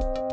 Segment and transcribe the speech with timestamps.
[0.00, 0.27] thank you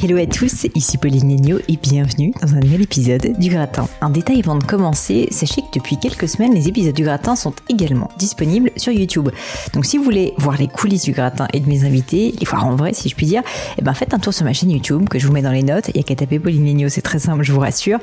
[0.00, 3.88] Hello à tous, ici Pauline Négno et bienvenue dans un nouvel épisode du Gratin.
[4.00, 7.52] Un détail avant de commencer, sachez que depuis quelques semaines, les épisodes du Gratin sont
[7.68, 9.30] également disponibles sur YouTube.
[9.74, 12.64] Donc si vous voulez voir les coulisses du Gratin et de mes invités, les voir
[12.64, 13.42] en vrai si je puis dire,
[13.76, 15.64] eh ben faites un tour sur ma chaîne YouTube que je vous mets dans les
[15.64, 15.88] notes.
[15.88, 17.98] Il y a qu'à taper Pauline Négno, c'est très simple, je vous rassure.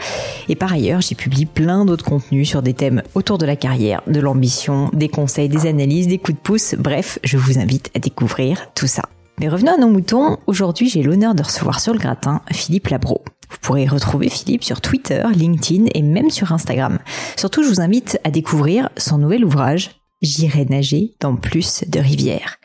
[0.49, 4.01] Et par ailleurs, j'ai publié plein d'autres contenus sur des thèmes autour de la carrière,
[4.07, 6.75] de l'ambition, des conseils, des analyses, des coups de pouce.
[6.77, 9.03] Bref, je vous invite à découvrir tout ça.
[9.39, 13.23] Mais revenons à nos moutons, aujourd'hui j'ai l'honneur de recevoir sur le gratin Philippe Labro.
[13.49, 16.99] Vous pourrez retrouver Philippe sur Twitter, LinkedIn et même sur Instagram.
[17.35, 22.55] Surtout, je vous invite à découvrir son nouvel ouvrage J'irai nager dans plus de rivières.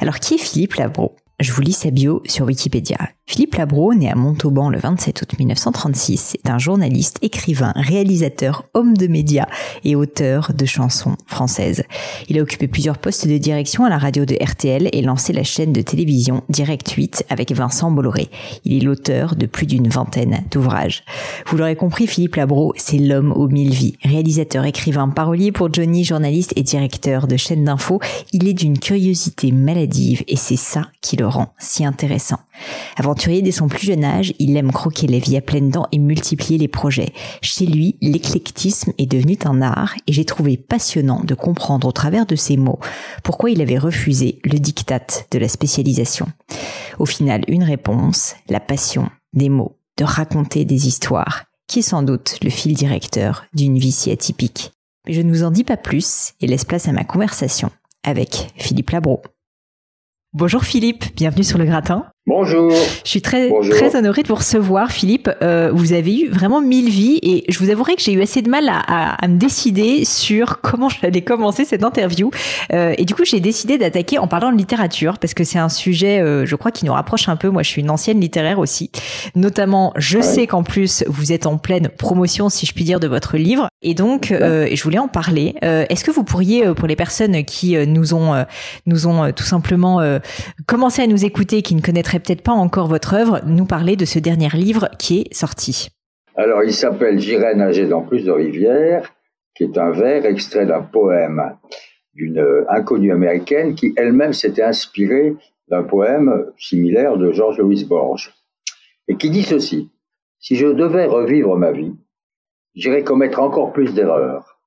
[0.00, 1.16] Alors qui est Philippe Labro?
[1.42, 2.98] Je vous lis sa bio sur Wikipédia.
[3.26, 8.96] Philippe Labro, né à Montauban le 27 août 1936, est un journaliste, écrivain, réalisateur, homme
[8.96, 9.46] de médias
[9.84, 11.82] et auteur de chansons françaises.
[12.28, 15.42] Il a occupé plusieurs postes de direction à la radio de RTL et lancé la
[15.42, 18.28] chaîne de télévision Direct 8 avec Vincent Bolloré.
[18.64, 21.02] Il est l'auteur de plus d'une vingtaine d'ouvrages.
[21.46, 23.96] Vous l'aurez compris, Philippe Labro, c'est l'homme aux mille vies.
[24.04, 28.00] Réalisateur, écrivain, parolier pour Johnny, journaliste et directeur de chaîne d'infos,
[28.32, 31.26] il est d'une curiosité maladive et c'est ça qui le
[31.58, 32.38] si intéressant.
[32.96, 35.98] Aventurier dès son plus jeune âge, il aime croquer la vie à pleines dents et
[35.98, 37.12] multiplier les projets.
[37.40, 42.26] Chez lui, l'éclectisme est devenu un art et j'ai trouvé passionnant de comprendre au travers
[42.26, 42.78] de ses mots
[43.22, 46.26] pourquoi il avait refusé le diktat de la spécialisation.
[46.98, 52.02] Au final, une réponse, la passion des mots, de raconter des histoires, qui est sans
[52.02, 54.72] doute le fil directeur d'une vie si atypique.
[55.06, 57.70] Mais je ne vous en dis pas plus et laisse place à ma conversation
[58.04, 59.22] avec Philippe Labro.
[60.34, 62.10] Bonjour Philippe, bienvenue sur le gratin.
[62.28, 62.70] Bonjour.
[63.04, 65.28] Je suis très très honorée de vous recevoir, Philippe.
[65.42, 68.42] Euh, vous avez eu vraiment mille vies et je vous avouerai que j'ai eu assez
[68.42, 72.30] de mal à, à, me décider sur comment j'allais commencer cette interview.
[72.72, 75.68] Euh, et du coup, j'ai décidé d'attaquer en parlant de littérature parce que c'est un
[75.68, 77.48] sujet, euh, je crois, qui nous rapproche un peu.
[77.48, 78.92] Moi, je suis une ancienne littéraire aussi.
[79.34, 83.08] Notamment, je sais qu'en plus, vous êtes en pleine promotion, si je puis dire, de
[83.08, 83.66] votre livre.
[83.82, 85.56] Et donc, euh, je voulais en parler.
[85.64, 88.44] Euh, est-ce que vous pourriez, pour les personnes qui nous ont
[88.86, 90.00] nous ont tout simplement
[90.66, 94.04] commencé à nous écouter, qui ne connaîtraient peut-être pas encore votre œuvre, nous parler de
[94.04, 95.88] ce dernier livre qui est sorti.
[96.36, 99.12] Alors, il s'appelle J'irai nager dans plus de rivières,
[99.54, 101.56] qui est un vers extrait d'un poème
[102.14, 105.34] d'une inconnue américaine qui elle-même s'était inspirée
[105.68, 108.34] d'un poème similaire de George Louis Borges,
[109.08, 109.90] et qui dit ceci
[110.38, 111.94] Si je devais revivre ma vie,
[112.74, 114.58] j'irais commettre encore plus d'erreurs.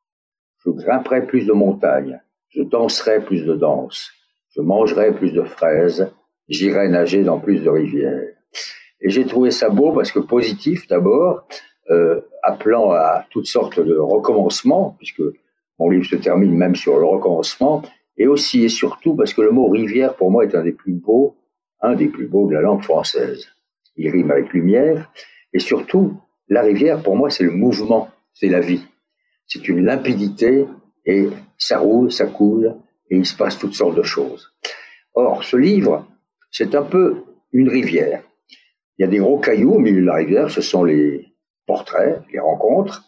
[0.66, 2.19] Je grimperais plus de montagnes,
[2.50, 4.12] je danserais plus de danses,
[4.56, 6.12] je mangerais plus de fraises,
[6.50, 8.22] j'irai nager dans plus de rivières.
[9.01, 11.47] Et j'ai trouvé ça beau parce que positif d'abord,
[11.91, 15.22] euh, appelant à toutes sortes de recommencements, puisque
[15.79, 17.83] mon livre se termine même sur le recommencement,
[18.17, 20.94] et aussi et surtout parce que le mot rivière pour moi est un des plus
[20.94, 21.35] beaux,
[21.81, 23.47] un des plus beaux de la langue française.
[23.97, 25.12] Il rime avec lumière,
[25.53, 26.17] et surtout,
[26.50, 28.85] la rivière pour moi c'est le mouvement, c'est la vie.
[29.47, 30.66] C'est une limpidité,
[31.06, 32.75] et ça roule, ça coule,
[33.09, 34.53] et il se passe toutes sortes de choses.
[35.13, 36.07] Or, ce livre,
[36.57, 38.23] c'est un peu une rivière.
[38.97, 41.33] Il y a des gros cailloux au milieu de la rivière, ce sont les
[41.67, 43.03] portraits, les rencontres.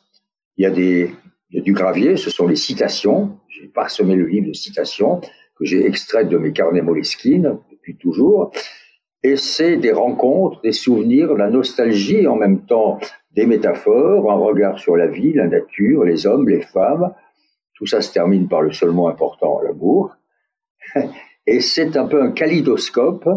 [0.57, 3.39] Il y a, du gravier, ce sont les citations.
[3.47, 5.21] J'ai parsemé le livre de citations
[5.57, 8.51] que j'ai extraites de mes carnets Moleskine depuis toujours.
[9.23, 12.99] Et c'est des rencontres, des souvenirs, la nostalgie, en même temps
[13.31, 17.13] des métaphores, un regard sur la vie, la nature, les hommes, les femmes.
[17.75, 20.17] Tout ça se termine par le seul mot important, l'amour.
[21.47, 23.27] Et c'est un peu un kalidoscope,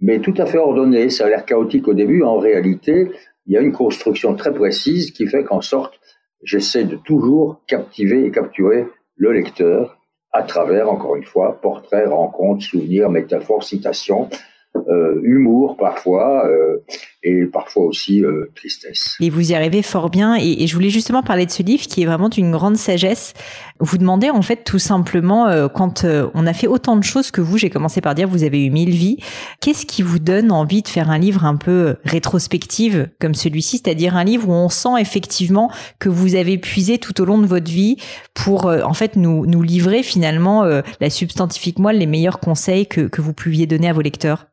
[0.00, 1.10] mais tout à fait ordonné.
[1.10, 2.22] Ça a l'air chaotique au début.
[2.22, 3.10] En réalité,
[3.46, 6.00] il y a une construction très précise qui fait qu'en sorte,
[6.42, 9.98] j'essaie de toujours captiver et capturer le lecteur
[10.32, 14.30] à travers, encore une fois, portraits, rencontres, souvenirs, métaphores, citations,
[14.76, 16.78] euh, humour parfois euh,
[17.24, 19.16] et parfois aussi euh, tristesse.
[19.20, 20.36] Et vous y arrivez fort bien.
[20.36, 23.34] Et, je voulais justement parler de ce livre qui est vraiment d'une grande sagesse.
[23.80, 26.04] Vous demandez en fait tout simplement quand
[26.34, 28.70] on a fait autant de choses que vous, j'ai commencé par dire vous avez eu
[28.70, 29.18] mille vies.
[29.60, 34.16] Qu'est-ce qui vous donne envie de faire un livre un peu rétrospective comme celui-ci, c'est-à-dire
[34.16, 37.70] un livre où on sent effectivement que vous avez puisé tout au long de votre
[37.70, 37.96] vie
[38.34, 40.64] pour en fait nous nous livrer finalement
[41.00, 44.46] la substantifique moelle les meilleurs conseils que que vous pouviez donner à vos lecteurs?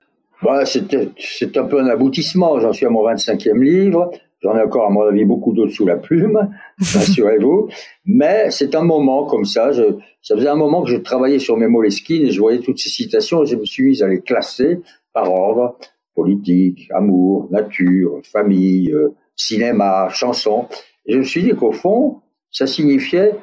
[0.44, 2.60] Bah, c'est un peu un aboutissement.
[2.60, 4.12] J'en suis à mon 25e livre.
[4.42, 6.38] J'en ai encore, à mon avis, beaucoup d'autres sous la plume,
[6.80, 7.70] rassurez-vous.
[8.06, 9.72] Mais c'est un moment comme ça.
[9.72, 9.84] Je,
[10.22, 12.90] ça faisait un moment que je travaillais sur mes moleskines et je voyais toutes ces
[12.90, 14.80] citations et je me suis mis à les classer
[15.12, 15.78] par ordre.
[16.14, 20.68] Politique, amour, nature, famille, euh, cinéma, chanson.
[21.06, 23.36] Et je me suis dit qu'au fond, ça signifiait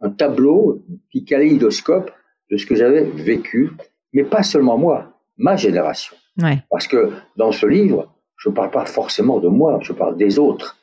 [0.00, 2.10] un tableau, un petit kaléidoscope
[2.50, 3.70] de ce que j'avais vécu,
[4.12, 6.16] mais pas seulement moi, ma génération.
[6.70, 10.38] Parce que dans ce livre, je ne parle pas forcément de moi, je parle des
[10.38, 10.76] autres,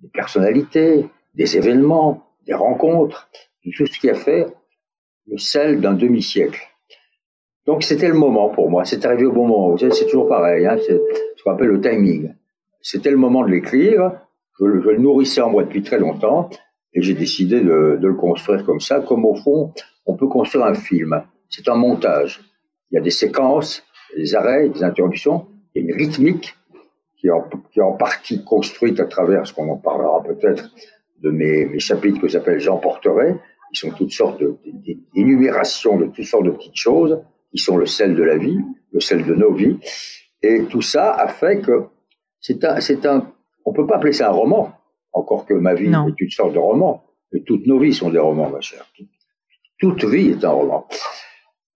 [0.00, 3.28] des personnalités, des événements, des rencontres,
[3.64, 4.46] de tout ce qui a fait
[5.26, 6.60] le sel d'un demi-siècle.
[7.66, 9.76] Donc c'était le moment pour moi, c'est arrivé au bon moment.
[9.76, 11.00] C'est toujours pareil, hein, c'est
[11.36, 12.34] ce qu'on appelle le timing.
[12.80, 14.12] C'était le moment de l'écrire,
[14.58, 16.50] je, le nourrissais en moi depuis très longtemps,
[16.92, 19.72] et j'ai décidé de, le construire comme ça, comme au fond,
[20.06, 21.22] on peut construire un film.
[21.48, 22.40] C'est un montage.
[22.90, 23.84] Il y a des séquences,
[24.16, 26.54] des arrêts, des interruptions, il y a une rythmique
[27.16, 30.70] qui est en, qui est en partie construite à travers ce qu'on en parlera peut-être
[31.22, 33.36] de mes, mes chapitres que j'appelle J'emporterai,
[33.72, 34.42] qui sont toutes sortes
[35.14, 38.58] d'énumérations de, de toutes sortes de petites choses, qui sont le sel de la vie,
[38.92, 39.78] le sel de nos vies.
[40.42, 41.84] Et tout ça a fait que
[42.40, 43.32] c'est un, c'est un,
[43.64, 44.72] on peut pas appeler ça un roman,
[45.12, 47.04] encore que ma vie est une sorte de roman.
[47.32, 48.86] Mais toutes nos vies sont des romans, ma chère.
[49.78, 50.86] toute vie est un roman.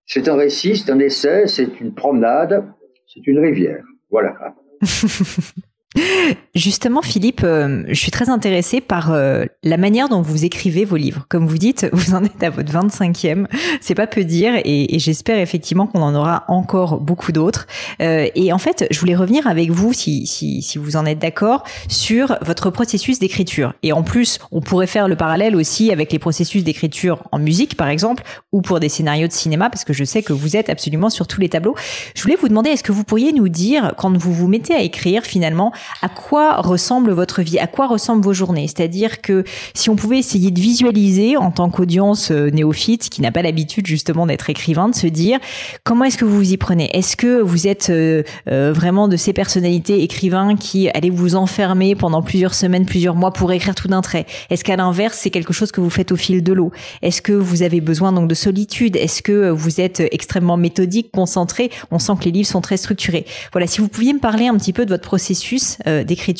[0.07, 2.65] C'est un récit, c'est un essai, c'est une promenade,
[3.13, 3.85] c'est une rivière.
[4.11, 4.55] Voilà.
[6.57, 10.97] Justement, Philippe, euh, je suis très intéressée par euh, la manière dont vous écrivez vos
[10.97, 11.27] livres.
[11.29, 13.47] Comme vous dites, vous en êtes à votre 25e,
[13.83, 17.67] c'est pas peu dire, et, j'espère effectivement qu'on en aura encore beaucoup d'autres.
[18.01, 21.19] Euh, et en fait, je voulais revenir avec vous, si, si, si vous en êtes
[21.19, 23.75] d'accord, sur votre processus d'écriture.
[23.83, 27.77] Et en plus, on pourrait faire le parallèle aussi avec les processus d'écriture en musique,
[27.77, 28.23] par exemple,
[28.53, 31.27] ou pour des scénarios de cinéma, parce que je sais que vous êtes absolument sur
[31.27, 31.75] tous les tableaux.
[32.15, 34.81] Je voulais vous demander, est-ce que vous pourriez nous dire, quand vous vous mettez à
[34.81, 35.71] écrire, finalement,
[36.01, 38.69] à quoi ressemble votre vie, à quoi ressemblent vos journées?
[38.69, 39.45] C'est-à-dire que
[39.75, 43.87] si on pouvait essayer de visualiser en tant qu'audience euh, néophyte qui n'a pas l'habitude
[43.87, 45.39] justement d'être écrivain, de se dire
[45.85, 46.89] comment est-ce que vous vous y prenez?
[46.97, 51.95] Est-ce que vous êtes euh, euh, vraiment de ces personnalités écrivains qui allez vous enfermer
[51.95, 54.27] pendant plusieurs semaines, plusieurs mois pour écrire tout d'un trait?
[54.51, 56.73] Est-ce qu'à l'inverse, c'est quelque chose que vous faites au fil de l'eau?
[57.03, 58.97] Est-ce que vous avez besoin donc de solitude?
[58.97, 61.71] Est-ce que vous êtes extrêmement méthodique, concentré?
[61.91, 63.27] On sent que les livres sont très structurés.
[63.53, 66.36] Voilà, si vous pouviez me parler un petit peu de votre processus d'écriture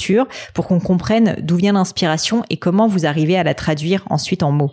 [0.55, 4.53] pour qu'on comprenne d'où vient l'inspiration et comment vous arrivez à la traduire ensuite en
[4.53, 4.73] mots.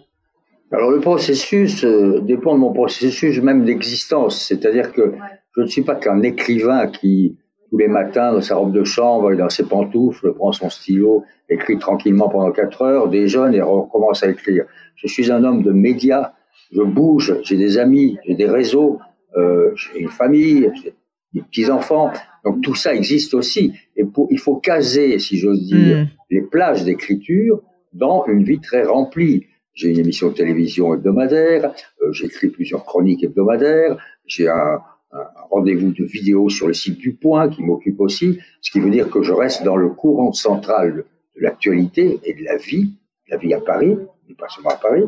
[0.72, 5.14] Alors le processus euh, dépend de mon processus même d'existence, c'est-à-dire que
[5.56, 7.38] je ne suis pas qu'un écrivain qui
[7.74, 11.24] tous les matins dans sa robe de chambre et dans ses pantoufles prend son stylo,
[11.50, 14.66] écrit tranquillement pendant quatre heures, déjeune et recommence à écrire.
[14.96, 16.34] Je suis un homme de médias,
[16.72, 19.00] je bouge, j'ai des amis, j'ai des réseaux,
[19.38, 20.94] euh, j'ai une famille, j'ai
[21.34, 22.12] des petits-enfants.
[22.44, 23.74] Donc tout ça existe aussi.
[23.96, 26.08] Et pour, il faut caser, si j'ose dire, hmm.
[26.30, 27.62] les plages d'écriture
[27.94, 29.46] dans une vie très remplie.
[29.74, 34.80] J'ai une émission de télévision hebdomadaire, euh, j'écris plusieurs chroniques hebdomadaires, j'ai un,
[35.14, 38.90] un rendez-vous de vidéo sur le site du Point qui m'occupe aussi, ce qui veut
[38.90, 42.94] dire que je reste dans le courant central de l'actualité et de la vie,
[43.30, 43.98] la vie à Paris,
[44.28, 45.04] mais pas seulement à Paris.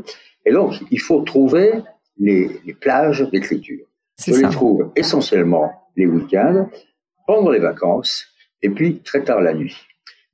[0.45, 1.71] Et donc, il faut trouver
[2.17, 3.85] les, les plages d'écriture.
[4.25, 6.69] Je les trouve essentiellement les week-ends,
[7.27, 8.27] pendant les vacances,
[8.61, 9.75] et puis très tard la nuit.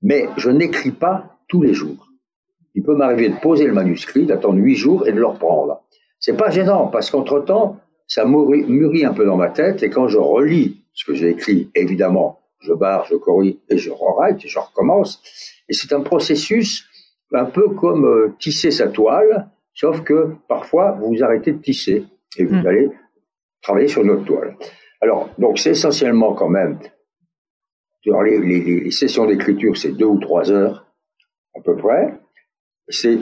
[0.02, 2.08] Mais je n'écris pas tous les jours.
[2.76, 5.82] Il peut m'arriver de poser le manuscrit, d'attendre huit jours et de le reprendre.
[6.20, 7.78] C'est pas gênant parce qu'entre-temps,
[8.08, 11.70] ça mûrit, un peu dans ma tête et quand je relis ce que j'ai écrit,
[11.76, 15.22] évidemment, je barre, je corrige et je rewrite et je recommence.
[15.68, 16.86] Et c'est un processus
[17.34, 22.04] un peu comme euh, tisser sa toile, sauf que parfois vous vous arrêtez de tisser
[22.38, 22.68] et vous hmm.
[22.68, 22.90] allez
[23.62, 24.58] travailler sur une autre toile.
[25.02, 26.80] Alors, donc c'est essentiellement quand même,
[28.06, 30.86] dans les, sessions d'écriture, c'est deux ou trois heures
[31.56, 32.14] à peu près.
[32.88, 33.18] C'est,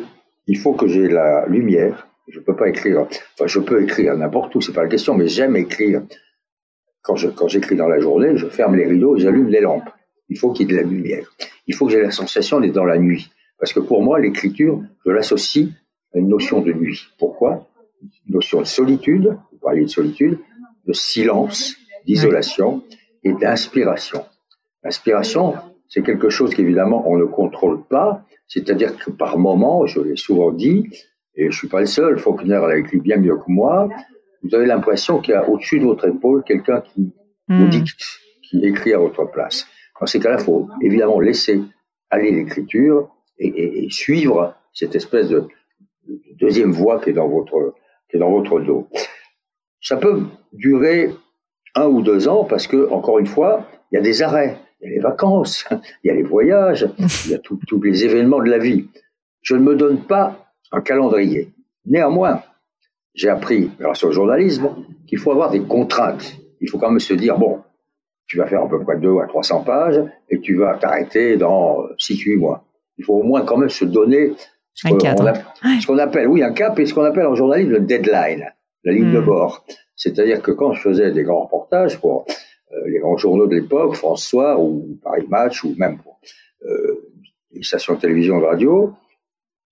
[0.47, 2.07] il faut que j'ai la lumière.
[2.27, 3.01] Je peux pas écrire,
[3.33, 6.03] enfin je peux écrire n'importe où, c'est pas la question, mais j'aime écrire.
[7.01, 9.89] Quand je, quand j'écris dans la journée, je ferme les rideaux j'allume les lampes.
[10.27, 11.27] Il faut qu'il y ait de la lumière.
[11.65, 13.31] Il faut que j'ai la sensation d'être dans la nuit.
[13.57, 15.69] Parce que pour moi, l'écriture, je l'associe
[16.13, 17.07] à une notion de nuit.
[17.17, 17.67] Pourquoi?
[18.01, 20.37] Une notion de solitude, vous parliez de solitude,
[20.89, 22.83] de silence, d'isolation
[23.23, 24.25] et d'inspiration.
[24.83, 25.53] L'inspiration,
[25.87, 30.51] c'est quelque chose qu'évidemment on ne contrôle pas, c'est-à-dire que par moment, je l'ai souvent
[30.51, 30.89] dit,
[31.35, 33.87] et je suis pas le seul, Faulkner l'a écrit bien mieux que moi,
[34.41, 37.13] vous avez l'impression qu'il y a au-dessus de votre épaule quelqu'un qui
[37.47, 37.69] vous hmm.
[37.69, 38.03] dicte,
[38.41, 39.67] qui écrit à votre place.
[39.99, 41.61] Dans ces cas-là, il faut évidemment laisser
[42.09, 45.41] aller l'écriture et, suivre cette espèce de,
[46.07, 47.75] de deuxième voix qui est dans votre,
[48.09, 48.87] qui est dans votre dos.
[49.81, 51.13] Ça peut durer
[51.75, 54.89] un ou deux ans parce que, encore une fois, il y a des arrêts, il
[54.89, 55.65] y a les vacances,
[56.03, 56.87] il y a les voyages,
[57.25, 58.87] il y a tous les événements de la vie.
[59.41, 61.49] Je ne me donne pas un calendrier.
[61.85, 62.43] Néanmoins,
[63.13, 64.69] j'ai appris, grâce au journalisme,
[65.07, 66.35] qu'il faut avoir des contraintes.
[66.61, 67.61] Il faut quand même se dire, bon,
[68.27, 71.87] tu vas faire à peu près 2 à 300 pages et tu vas t'arrêter dans
[71.97, 72.63] 6-8 mois.
[72.97, 74.33] Il faut au moins quand même se donner
[74.73, 78.53] ce qu'on appelle, oui, un cap et ce qu'on appelle en journalisme le deadline.
[78.83, 79.25] La ligne de hmm.
[79.25, 79.65] bord.
[79.95, 82.25] C'est-à-dire que quand je faisais des grands reportages pour
[82.71, 86.19] euh, les grands journaux de l'époque, François ou Paris Match ou même pour
[86.65, 87.09] euh,
[87.51, 88.93] les stations de télévision et de radio,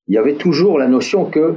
[0.08, 1.56] il y avait toujours la notion que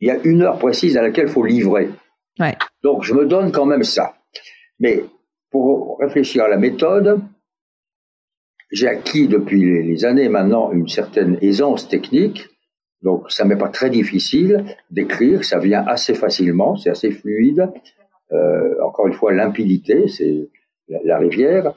[0.00, 1.90] il y a une heure précise à laquelle il faut livrer.
[2.38, 2.56] Ouais.
[2.82, 4.14] Donc je me donne quand même ça.
[4.78, 5.04] Mais
[5.50, 7.20] pour réfléchir à la méthode,
[8.70, 12.46] j'ai acquis depuis les années maintenant une certaine aisance technique.
[13.02, 17.70] Donc ça m'est pas très difficile d'écrire, ça vient assez facilement, c'est assez fluide.
[18.32, 20.48] Euh, encore une fois, limpidité, c'est
[20.88, 21.72] la, rivière.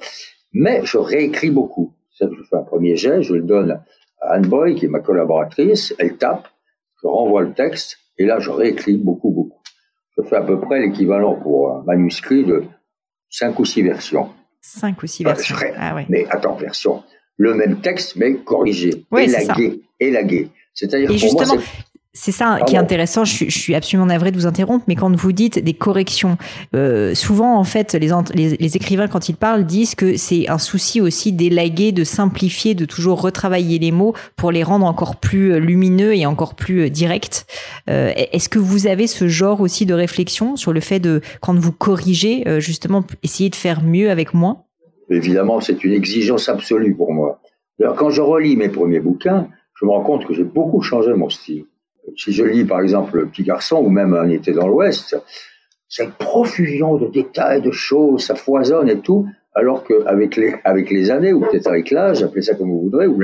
[0.54, 1.94] Mais je réécris beaucoup.
[2.20, 3.82] Je fais un premier jet, je le donne
[4.22, 6.48] à Anne Boy, qui est ma collaboratrice, elle tape,
[7.02, 9.62] je renvoie le texte, et là je réécris beaucoup, beaucoup.
[10.18, 12.64] Je fais à peu près l'équivalent pour un manuscrit de
[13.30, 14.30] cinq ou six versions.
[14.60, 15.56] Cinq ou six versions.
[15.78, 16.06] ah, ouais.
[16.10, 17.04] Mais attends, version.
[17.38, 20.52] Le même texte, mais corrigé, élagué, élagué.
[20.74, 21.58] C'est-à-dire pour moi,
[22.14, 23.24] c'est ça qui est intéressant.
[23.24, 26.38] Je, suis absolument navré de vous interrompre, mais quand vous dites des corrections,
[26.76, 28.10] euh, souvent en fait, les,
[28.58, 32.84] les, écrivains quand ils parlent disent que c'est un souci aussi d'élaguer, de simplifier, de
[32.84, 36.90] toujours retravailler les mots pour les rendre encore plus euh, lumineux et encore plus euh,
[36.90, 37.46] directs.
[37.90, 41.58] Euh, Est-ce que vous avez ce genre aussi de réflexion sur le fait de quand
[41.58, 44.66] vous corrigez, euh, justement, essayer de faire mieux avec moins?
[45.10, 47.40] Évidemment, c'est une exigence absolue pour moi.
[47.80, 49.48] Alors, quand je relis mes premiers bouquins,
[49.82, 51.66] je me rends compte que j'ai beaucoup changé mon style
[52.16, 55.18] si je lis par exemple Le Petit Garçon ou même Un été dans l'Ouest,
[55.88, 61.12] cette profusion de détails, de choses, ça foisonne et tout, alors qu'avec les, avec les
[61.12, 63.22] années, ou peut-être avec l'âge, appelez ça comme vous voudrez, ou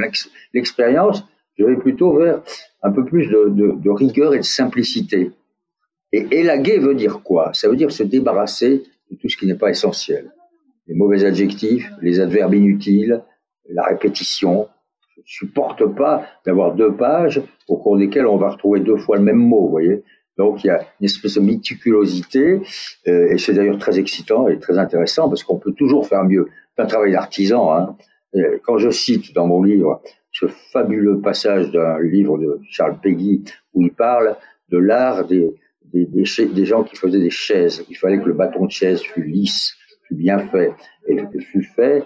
[0.53, 1.23] l'expérience,
[1.57, 2.41] je vais plutôt vers
[2.83, 5.31] un peu plus de, de, rigueur et de simplicité.
[6.11, 7.51] Et élaguer veut dire quoi?
[7.53, 10.31] Ça veut dire se débarrasser de tout ce qui n'est pas essentiel.
[10.87, 13.23] Les mauvais adjectifs, les adverbes inutiles,
[13.69, 14.67] la répétition,
[15.27, 19.35] supporte pas d'avoir deux pages au cours desquelles on va retrouver deux fois le même
[19.35, 20.03] mot, vous voyez.
[20.37, 22.61] Donc il y a une espèce de méticulosité,
[23.07, 26.47] euh, et c'est d'ailleurs très excitant et très intéressant parce qu'on peut toujours faire mieux.
[26.75, 27.71] C'est un travail d'artisan.
[27.73, 27.95] Hein.
[28.63, 33.43] Quand je cite dans mon livre ce fabuleux passage d'un livre de Charles Peggy
[33.73, 34.35] où il parle
[34.69, 35.49] de l'art des,
[35.85, 37.83] des, des, gens qui faisaient des chaises.
[37.89, 39.75] Il fallait que le bâton de chaise fût lisse,
[40.07, 40.73] fût bien fait,
[41.07, 42.03] et fût fait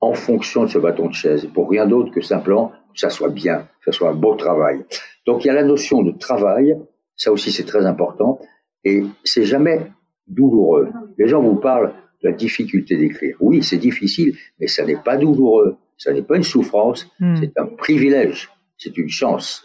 [0.00, 3.28] en fonction de ce bâton de chaise, pour rien d'autre que simplement que ça soit
[3.28, 4.84] bien, que ça soit un beau travail.
[5.26, 6.76] Donc il y a la notion de travail,
[7.16, 8.38] ça aussi c'est très important,
[8.84, 9.90] et c'est jamais
[10.26, 10.90] douloureux.
[11.18, 13.36] Les gens vous parlent de la difficulté d'écrire.
[13.40, 17.36] Oui, c'est difficile, mais ça n'est pas douloureux, ça n'est pas une souffrance, hmm.
[17.36, 19.64] c'est un privilège, c'est une chance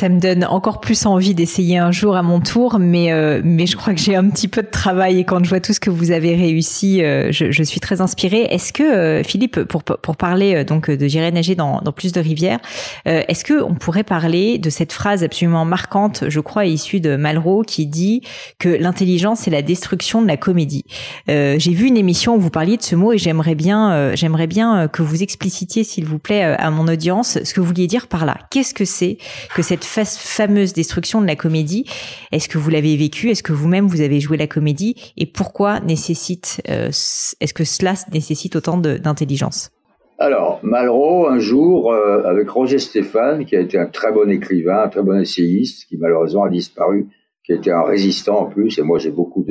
[0.00, 3.66] ça me donne encore plus envie d'essayer un jour à mon tour, mais euh, mais
[3.66, 5.80] je crois que j'ai un petit peu de travail et quand je vois tout ce
[5.80, 8.46] que vous avez réussi, euh, je, suis très inspirée.
[8.50, 12.20] Est-ce que euh, Philippe, pour pour parler donc de j'irai nager dans, dans plus de
[12.20, 12.60] rivières,
[13.04, 17.62] est-ce que on pourrait parler de cette phrase absolument marquante, je crois issue de Malraux,
[17.62, 18.22] qui dit
[18.58, 20.84] que l'intelligence c'est la destruction de la comédie?
[21.28, 24.88] j'ai vu une émission où vous parliez de ce mot et j'aimerais bien j'aimerais bien
[24.88, 28.24] que vous explicitiez s'il vous plaît à mon audience ce que vous vouliez dire par
[28.24, 28.38] là.
[28.50, 29.18] Qu'est-ce que c'est
[29.54, 31.84] que cette fameuse destruction de la comédie.
[32.32, 33.30] Est-ce que vous l'avez vécu?
[33.30, 35.12] Est-ce que vous-même vous avez joué la comédie?
[35.16, 39.70] Et pourquoi nécessite euh, Est-ce que cela nécessite autant d'intelligence?
[40.18, 44.82] Alors, Malraux, un jour, euh, avec Roger Stéphane, qui a été un très bon écrivain,
[44.82, 47.08] un très bon essayiste, qui malheureusement a disparu,
[47.42, 49.46] qui été un résistant en plus, et moi j'ai beaucoup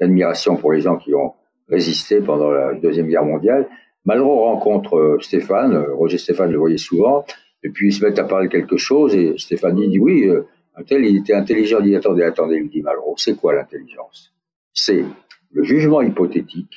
[0.00, 1.34] d'admiration pour les gens qui ont
[1.68, 3.68] résisté pendant la Deuxième Guerre mondiale.
[4.04, 7.24] Malraux rencontre euh, Stéphane, Roger Stéphane le voyait souvent,
[7.66, 10.42] et puis mettent à parler de quelque chose et Stéphanie dit oui, euh,
[10.76, 11.80] un tel il était intelligent.
[11.80, 14.32] Il dit attendez, attendez, il dit Malraux, c'est quoi l'intelligence?
[14.72, 15.04] C'est
[15.50, 16.76] le jugement hypothétique,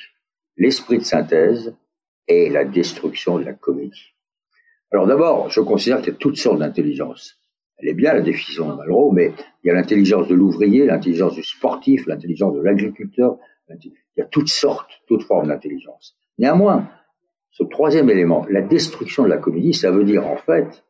[0.56, 1.76] l'esprit de synthèse
[2.26, 4.14] et la destruction de la comédie.
[4.90, 7.36] Alors d'abord, je considère qu'il y a toutes sortes d'intelligence.
[7.78, 9.32] Elle est bien la définition de Malraux, mais
[9.62, 13.38] il y a l'intelligence de l'ouvrier, l'intelligence du sportif, l'intelligence de l'agriculteur.
[13.68, 16.16] Il y a toutes sortes, toutes formes d'intelligence.
[16.36, 16.88] Néanmoins,
[17.50, 20.84] ce troisième élément, la destruction de la comédie, ça veut dire en fait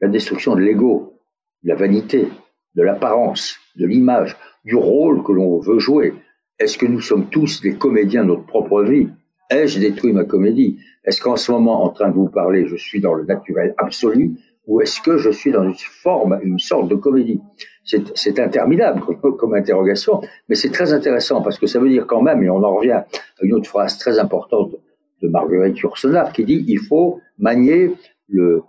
[0.00, 1.20] la destruction de l'ego,
[1.64, 2.28] de la vanité,
[2.76, 6.14] de l'apparence, de l'image, du rôle que l'on veut jouer.
[6.58, 9.08] Est-ce que nous sommes tous des comédiens de notre propre vie?
[9.50, 10.78] Ai-je détruit ma comédie?
[11.04, 14.32] Est-ce qu'en ce moment, en train de vous parler, je suis dans le naturel absolu?
[14.66, 17.40] Ou est-ce que je suis dans une forme, une sorte de comédie?
[17.84, 22.20] C'est interminable comme, comme, interrogation, mais c'est très intéressant parce que ça veut dire quand
[22.20, 23.06] même, et on en revient à
[23.40, 24.76] une autre phrase très importante
[25.22, 27.94] de Marguerite Yourcenar qui dit il faut manier
[28.28, 28.62] le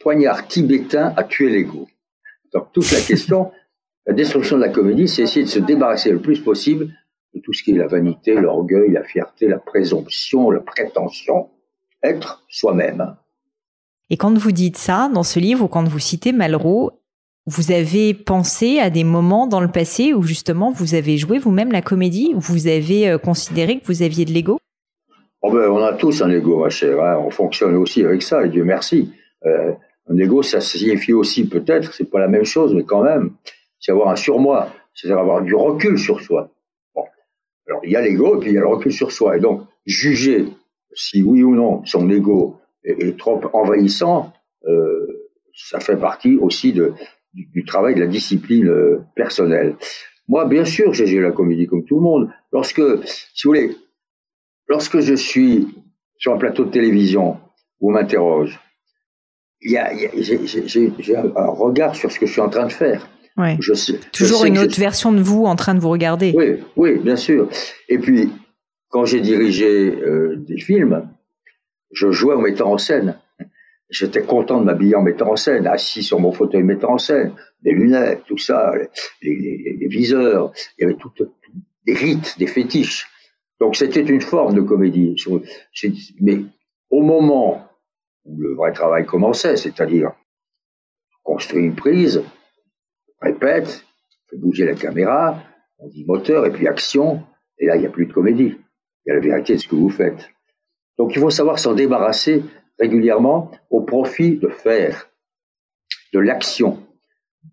[0.00, 1.88] poignard tibétain à tuer l'ego.
[2.52, 3.52] Donc toute la question,
[4.06, 6.88] la destruction de la comédie, c'est essayer de se débarrasser le plus possible
[7.34, 11.48] de tout ce qui est la vanité, l'orgueil, la fierté, la présomption, la prétention,
[12.02, 13.14] être soi-même.
[14.08, 16.90] Et quand vous dites ça dans ce livre ou quand vous citez Malraux,
[17.46, 21.72] vous avez pensé à des moments dans le passé où justement vous avez joué vous-même
[21.72, 24.58] la comédie, où vous avez euh, considéré que vous aviez de l'ego?
[25.42, 27.02] Oh ben, On a tous un ego, ma chère.
[27.02, 27.22] Hein.
[27.24, 29.12] On fonctionne aussi avec ça, et Dieu merci.
[29.46, 29.72] Euh,
[30.08, 33.32] un ego, ça signifie aussi peut-être, c'est pas la même chose, mais quand même,
[33.78, 36.50] c'est avoir un surmoi, c'est-à-dire avoir du recul sur soi.
[36.94, 37.04] Bon.
[37.68, 39.36] Alors il y a l'ego et puis il y a le recul sur soi.
[39.36, 40.46] Et donc, juger
[40.92, 44.32] si oui ou non son ego est, trop envahissant,
[44.66, 45.06] euh,
[45.54, 46.92] ça fait partie aussi de,
[47.34, 49.76] du, travail de la discipline euh, personnelle.
[50.28, 52.30] Moi, bien sûr, j'ai la comédie comme tout le monde.
[52.52, 53.76] Lorsque, si vous voulez,
[54.70, 55.68] lorsque je suis
[56.16, 57.38] sur un plateau de télévision
[57.80, 58.58] où on m'interroge,
[59.60, 63.10] il y a, j'ai un regard sur ce que je suis en train de faire.
[63.36, 63.56] Ouais.
[63.60, 66.32] Je sais, Toujours une autre version de vous en train de vous regarder.
[66.34, 67.48] Oui, oui, bien sûr.
[67.88, 68.32] Et puis,
[68.88, 71.08] quand j'ai dirigé euh, des films,
[71.92, 73.18] je jouais au metteur en scène.
[73.88, 77.32] J'étais content de m'habiller en metteur en scène, assis sur mon fauteuil metteur en scène,
[77.62, 78.72] des lunettes, tout ça,
[79.20, 81.10] les, viseurs, il y avait tout,
[81.86, 83.08] des rites, des fétiches.
[83.60, 85.14] Donc c'était une forme de comédie.
[86.20, 86.40] Mais
[86.88, 87.68] au moment
[88.24, 90.12] où le vrai travail commençait, c'est-à-dire
[91.22, 92.22] construire une prise,
[93.20, 93.84] répète,
[94.28, 95.42] fait bouger la caméra,
[95.78, 97.22] on dit moteur et puis action,
[97.58, 98.56] et là il n'y a plus de comédie.
[99.04, 100.30] Il y a la vérité de ce que vous faites.
[100.98, 102.42] Donc il faut savoir s'en débarrasser
[102.78, 105.10] régulièrement au profit de faire,
[106.14, 106.86] de l'action.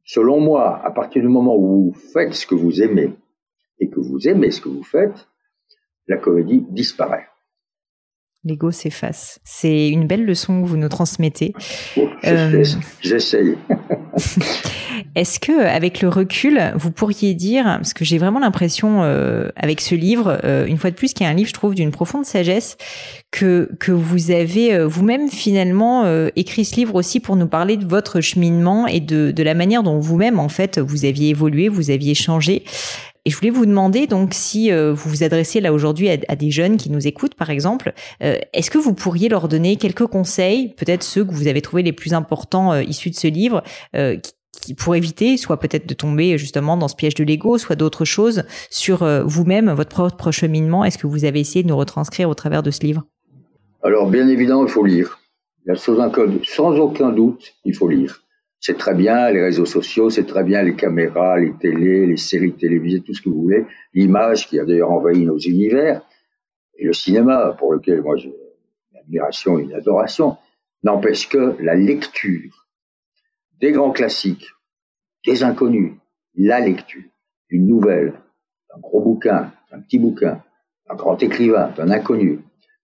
[0.05, 3.13] Selon moi, à partir du moment où vous faites ce que vous aimez
[3.79, 5.27] et que vous aimez ce que vous faites,
[6.07, 7.27] la comédie disparaît.
[8.43, 9.39] L'ego s'efface.
[9.43, 11.53] C'est une belle leçon que vous nous transmettez.
[11.97, 12.63] Oh, euh,
[13.01, 13.57] j'essaye.
[15.15, 19.81] Est-ce que, avec le recul, vous pourriez dire, parce que j'ai vraiment l'impression, euh, avec
[19.81, 22.25] ce livre, euh, une fois de plus, qui est un livre, je trouve, d'une profonde
[22.25, 22.77] sagesse,
[23.31, 28.21] que que vous avez vous-même finalement écrit ce livre aussi pour nous parler de votre
[28.21, 32.15] cheminement et de de la manière dont vous-même, en fait, vous aviez évolué, vous aviez
[32.15, 32.63] changé.
[33.27, 36.49] Et je voulais vous demander donc si euh, vous vous adressez là aujourd'hui à, des
[36.49, 37.91] jeunes qui nous écoutent par exemple,
[38.23, 41.83] euh, est-ce que vous pourriez leur donner quelques conseils, peut-être ceux que vous avez trouvés
[41.83, 43.63] les plus importants euh, issus de ce livre,
[44.61, 48.05] qui, pour éviter soit peut-être de tomber justement dans ce piège de l'ego, soit d'autres
[48.05, 50.85] choses sur vous-même, votre propre cheminement?
[50.85, 53.03] Est-ce que vous avez essayé de nous retranscrire au travers de ce livre?
[53.83, 55.19] Alors bien évidemment, il faut lire.
[55.75, 58.21] Sans aucun doute, il faut lire.
[58.59, 62.53] C'est très bien les réseaux sociaux, c'est très bien les caméras, les télés, les séries
[62.53, 66.01] télévisées, tout ce que vous voulez, l'image qui a d'ailleurs envahi nos univers,
[66.77, 68.33] et le cinéma, pour lequel moi j'ai
[68.91, 70.37] une admiration et une adoration,
[70.83, 72.67] n'empêche que la lecture
[73.59, 74.47] des grands classiques,
[75.25, 75.93] des inconnus,
[76.35, 77.03] la lecture
[77.49, 78.13] d'une nouvelle,
[78.69, 80.43] d'un gros bouquin, d'un petit bouquin,
[80.87, 82.39] d'un grand écrivain, d'un inconnu,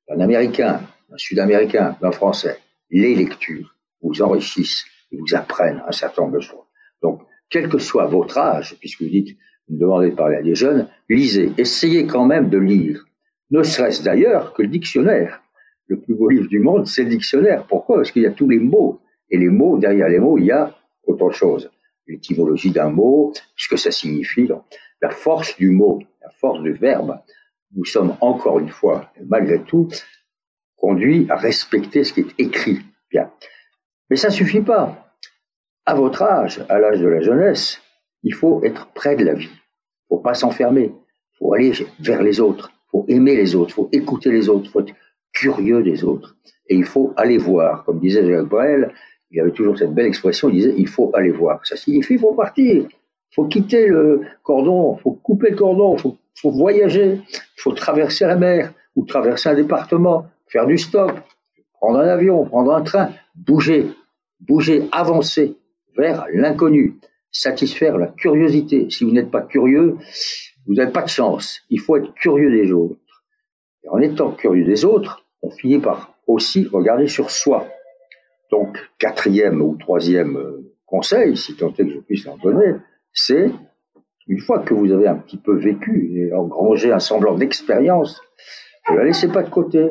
[0.07, 2.59] d'un américain, d'un sud-américain, d'un français,
[2.89, 4.85] les lectures vous enrichissent
[5.17, 6.65] vous apprennent un certain nombre de choses.
[7.01, 10.41] Donc, quel que soit votre âge, puisque vous dites, vous me demandez de parler à
[10.41, 13.05] des jeunes, lisez, essayez quand même de lire.
[13.51, 15.41] Ne serait-ce d'ailleurs que le dictionnaire.
[15.87, 17.67] Le plus beau livre du monde, c'est le dictionnaire.
[17.67, 17.97] Pourquoi?
[17.97, 19.01] Parce qu'il y a tous les mots.
[19.29, 21.69] Et les mots, derrière les mots, il y a autre chose.
[22.07, 24.49] L'étymologie d'un mot, ce que ça signifie,
[25.01, 27.19] la force du mot, la force du verbe.
[27.75, 29.87] Nous sommes encore une fois, malgré tout,
[30.75, 32.79] conduits à respecter ce qui est écrit.
[33.09, 33.31] Bien.
[34.13, 35.09] Mais ça suffit pas
[35.87, 37.81] à votre âge, à l'âge de la jeunesse,
[38.21, 39.49] il faut être près de la vie.
[39.49, 40.91] Il faut pas s'enfermer.
[40.93, 42.69] Il faut aller vers les autres.
[42.71, 43.71] Il faut aimer les autres.
[43.71, 44.65] Il faut écouter les autres.
[44.65, 44.93] Il faut être
[45.31, 46.35] curieux des autres.
[46.69, 47.85] Et il faut aller voir.
[47.85, 48.93] Comme disait Jacques Brel,
[49.31, 51.65] il avait toujours cette belle expression, il disait, il faut aller voir.
[51.65, 52.83] Ça signifie, il faut partir.
[52.83, 54.95] Il faut quitter le cordon.
[54.95, 55.95] Il faut couper le cordon.
[55.95, 57.19] Il faut voyager.
[57.31, 61.13] Il faut traverser la mer ou traverser un département, faire du stop,
[61.73, 63.87] prendre un avion, prendre un train, bouger,
[64.47, 65.55] bouger, avancer
[65.97, 66.95] vers l'inconnu,
[67.31, 68.89] satisfaire la curiosité.
[68.89, 69.97] Si vous n'êtes pas curieux,
[70.65, 71.61] vous n'avez pas de chance.
[71.69, 73.23] Il faut être curieux des autres.
[73.83, 77.67] Et en étant curieux des autres, on finit par aussi regarder sur soi.
[78.51, 82.75] Donc, quatrième ou troisième euh, conseil, si tant est que je puisse en donner,
[83.11, 83.51] c'est
[84.27, 88.21] une fois que vous avez un petit peu vécu et engrangé un semblant d'expérience,
[88.89, 89.89] ne la laissez pas de côté.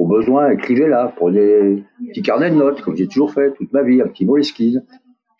[0.00, 3.82] Au besoin, écrivez-la, prenez un petit carnet de notes, comme j'ai toujours fait toute ma
[3.82, 4.82] vie, un petit moleskine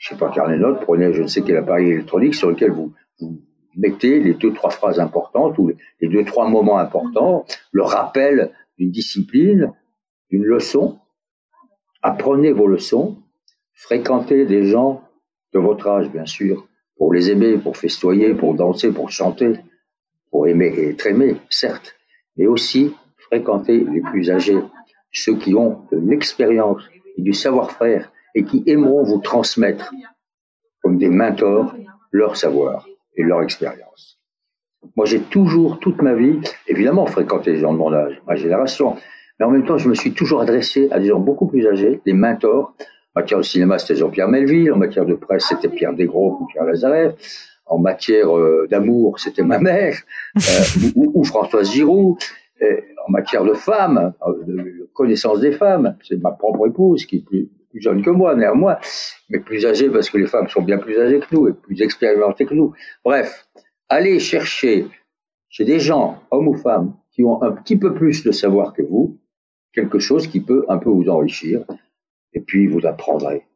[0.01, 2.73] je sais pas, carnet de notes, prenez je ne sais quel appareil électronique sur lequel
[2.73, 2.93] vous,
[3.77, 8.91] mettez les deux, trois phrases importantes ou les deux, trois moments importants, le rappel d'une
[8.91, 9.73] discipline,
[10.31, 10.99] d'une leçon.
[12.03, 13.19] Apprenez vos leçons,
[13.75, 15.03] fréquentez des gens
[15.53, 19.61] de votre âge, bien sûr, pour les aimer, pour festoyer, pour danser, pour chanter,
[20.31, 21.95] pour aimer et être aimé, certes,
[22.39, 22.95] mais aussi
[23.31, 24.59] fréquentez les plus âgés,
[25.13, 26.83] ceux qui ont de l'expérience
[27.17, 29.93] et du savoir-faire et qui aimeront vous transmettre
[30.83, 31.75] comme des mentors
[32.13, 34.19] leur savoir et leur expérience.
[34.97, 38.97] Moi, j'ai toujours, toute ma vie, évidemment, fréquenté les gens de mon âge, ma génération,
[39.39, 42.01] mais en même temps, je me suis toujours adressé à des gens beaucoup plus âgés,
[42.05, 42.75] des mentors.
[43.15, 44.73] En matière de cinéma, c'était Jean-Pierre Melville.
[44.73, 47.15] En matière de presse, c'était Pierre Desgros ou Pierre Lazareff.
[47.67, 49.97] En matière euh, d'amour, c'était ma mère
[50.37, 50.41] euh,
[50.97, 52.17] ou, Françoise Giroud.
[53.07, 57.25] En matière de femmes, euh, de connaissance des femmes, c'est ma propre épouse qui est
[57.25, 58.79] plus, plus jeune que moi, néanmoins,
[59.29, 61.81] mais plus âgée parce que les femmes sont bien plus âgées que nous et plus
[61.83, 62.75] expérimentées que nous.
[63.05, 63.49] Bref,
[63.89, 64.87] allez chercher
[65.49, 68.83] chez des gens, hommes ou femmes, qui ont un petit peu plus de savoir que
[68.83, 69.19] vous,
[69.73, 71.65] quelque chose qui peut un peu vous enrichir,
[72.33, 73.47] et puis vous apprendrez.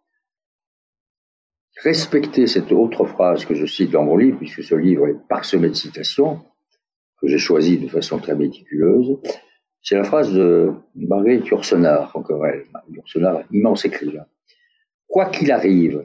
[1.82, 5.68] Respectez cette autre phrase que je cite dans mon livre, puisque ce livre est parsemé
[5.68, 6.40] de citations,
[7.26, 9.18] j'ai choisi de façon très méticuleuse.
[9.82, 12.64] C'est la phrase de Marguerite Yourcenar, encore elle.
[12.90, 14.26] Yourcenar, immense écrivain.
[15.06, 16.04] Quoi qu'il arrive,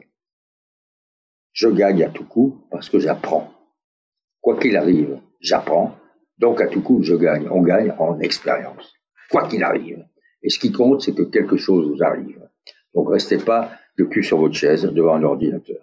[1.52, 3.52] je gagne à tout coup parce que j'apprends.
[4.40, 5.96] Quoi qu'il arrive, j'apprends.
[6.38, 7.48] Donc à tout coup, je gagne.
[7.50, 8.94] On gagne en expérience.
[9.30, 10.04] Quoi qu'il arrive.
[10.42, 12.40] Et ce qui compte, c'est que quelque chose vous arrive.
[12.94, 15.78] Donc restez pas le cul sur votre chaise devant un ordinateur.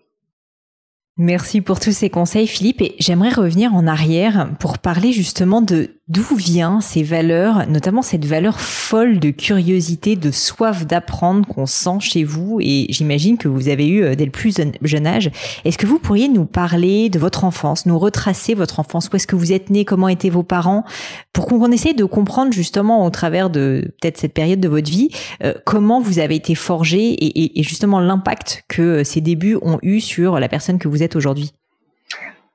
[1.19, 2.81] Merci pour tous ces conseils, Philippe.
[2.81, 8.23] Et j'aimerais revenir en arrière pour parler justement de d'où vient ces valeurs, notamment cette
[8.23, 12.59] valeur folle de curiosité, de soif d'apprendre qu'on sent chez vous.
[12.61, 15.29] Et j'imagine que vous avez eu euh, dès le plus jeune âge.
[15.65, 19.09] Est-ce que vous pourriez nous parler de votre enfance, nous retracer votre enfance?
[19.11, 20.85] Où est-ce que vous êtes né Comment étaient vos parents?
[21.33, 25.09] Pour qu'on essaye de comprendre justement au travers de peut-être cette période de votre vie,
[25.43, 29.99] euh, comment vous avez été forgé et, justement l'impact que euh, ces débuts ont eu
[29.99, 31.53] sur la personne que vous êtes aujourd'hui.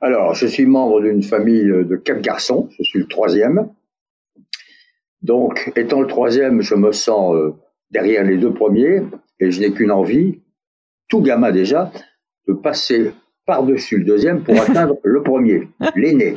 [0.01, 3.69] Alors, je suis membre d'une famille de quatre garçons, je suis le troisième.
[5.23, 7.55] Donc, étant le troisième, je me sens euh,
[7.93, 9.03] derrière les deux premiers
[9.39, 10.41] et je n'ai qu'une envie,
[11.09, 11.93] tout gamin déjà,
[12.49, 13.13] de passer
[13.47, 16.35] par-dessus le deuxième pour atteindre le premier, l'aîné.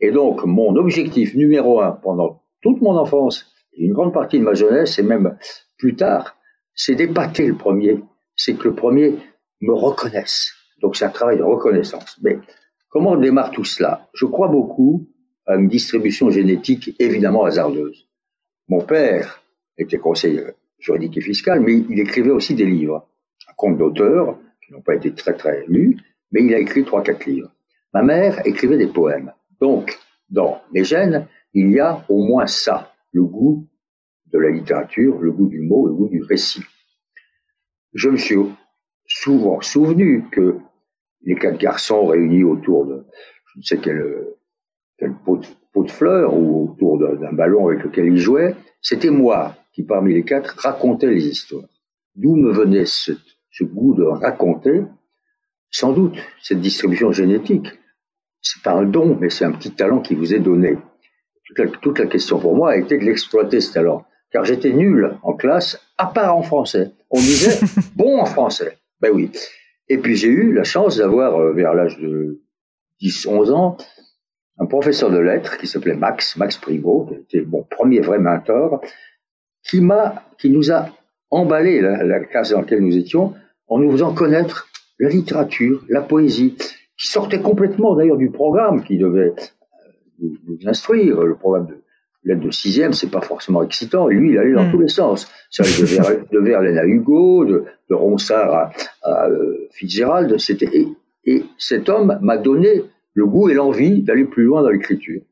[0.00, 4.44] Et donc, mon objectif numéro un pendant toute mon enfance et une grande partie de
[4.44, 5.36] ma jeunesse et même
[5.78, 6.36] plus tard,
[6.74, 8.00] c'est d'épater le premier.
[8.34, 9.14] C'est que le premier
[9.60, 10.52] me reconnaisse.
[10.84, 12.18] Donc, c'est un travail de reconnaissance.
[12.22, 12.38] Mais
[12.94, 14.08] Comment démarre tout cela?
[14.14, 15.08] Je crois beaucoup
[15.46, 18.08] à une distribution génétique évidemment hasardeuse.
[18.68, 19.42] Mon père
[19.76, 20.44] était conseiller
[20.78, 23.08] juridique et fiscal, mais il écrivait aussi des livres,
[23.48, 25.96] un compte d'auteur, qui n'ont pas été très très lus,
[26.30, 27.50] mais il a écrit trois, quatre livres.
[27.92, 29.32] Ma mère écrivait des poèmes.
[29.60, 29.98] Donc,
[30.30, 33.66] dans mes gènes, il y a au moins ça, le goût
[34.26, 36.62] de la littérature, le goût du mot, le goût du récit.
[37.92, 38.38] Je me suis
[39.08, 40.60] souvent souvenu que
[41.24, 43.04] les quatre garçons réunis autour de
[43.54, 45.40] je ne sais quel, pot,
[45.76, 50.24] de, fleurs ou autour d'un ballon avec lequel ils jouaient, c'était moi qui, parmi les
[50.24, 51.68] quatre, racontais les histoires.
[52.16, 53.12] D'où me venait ce,
[53.62, 54.82] goût de raconter?
[55.70, 57.68] Sans doute cette distribution génétique.
[58.40, 60.76] C'est pas un don, mais c'est un petit talent qui vous est donné.
[61.46, 64.72] Toute la, toute la question pour moi a été de l'exploiter ce talent, car j'étais
[64.72, 66.92] nul en classe, à part en français.
[67.10, 67.58] On disait
[67.96, 68.78] bon en français.
[69.00, 69.30] Ben oui.
[69.88, 72.40] Et puis j'ai eu la chance d'avoir, euh, vers l'âge de
[73.02, 73.76] 10-11 ans,
[74.58, 78.80] un professeur de lettres qui s'appelait Max, Max Primo, qui était mon premier vrai mentor,
[79.68, 80.88] qui m'a, qui nous a
[81.30, 83.34] emballé la, classe dans laquelle nous étions
[83.66, 84.68] en nous faisant connaître
[85.00, 86.56] la littérature, la poésie,
[86.96, 89.34] qui sortait complètement d'ailleurs du programme qui devait
[90.22, 91.83] euh, nous, instruire, le programme de
[92.24, 94.08] l'aide de sixième, c'est pas forcément excitant.
[94.08, 94.70] Et lui, il allait dans hmm.
[94.70, 95.30] tous les sens.
[95.50, 100.38] Ça allait de, Verlaine à Hugo, de, de Ronsard à, euh, Fitzgerald.
[100.38, 100.86] C'était
[101.26, 102.84] et, cet homme m'a donné
[103.14, 105.22] le goût et l'envie d'aller plus loin dans l'écriture.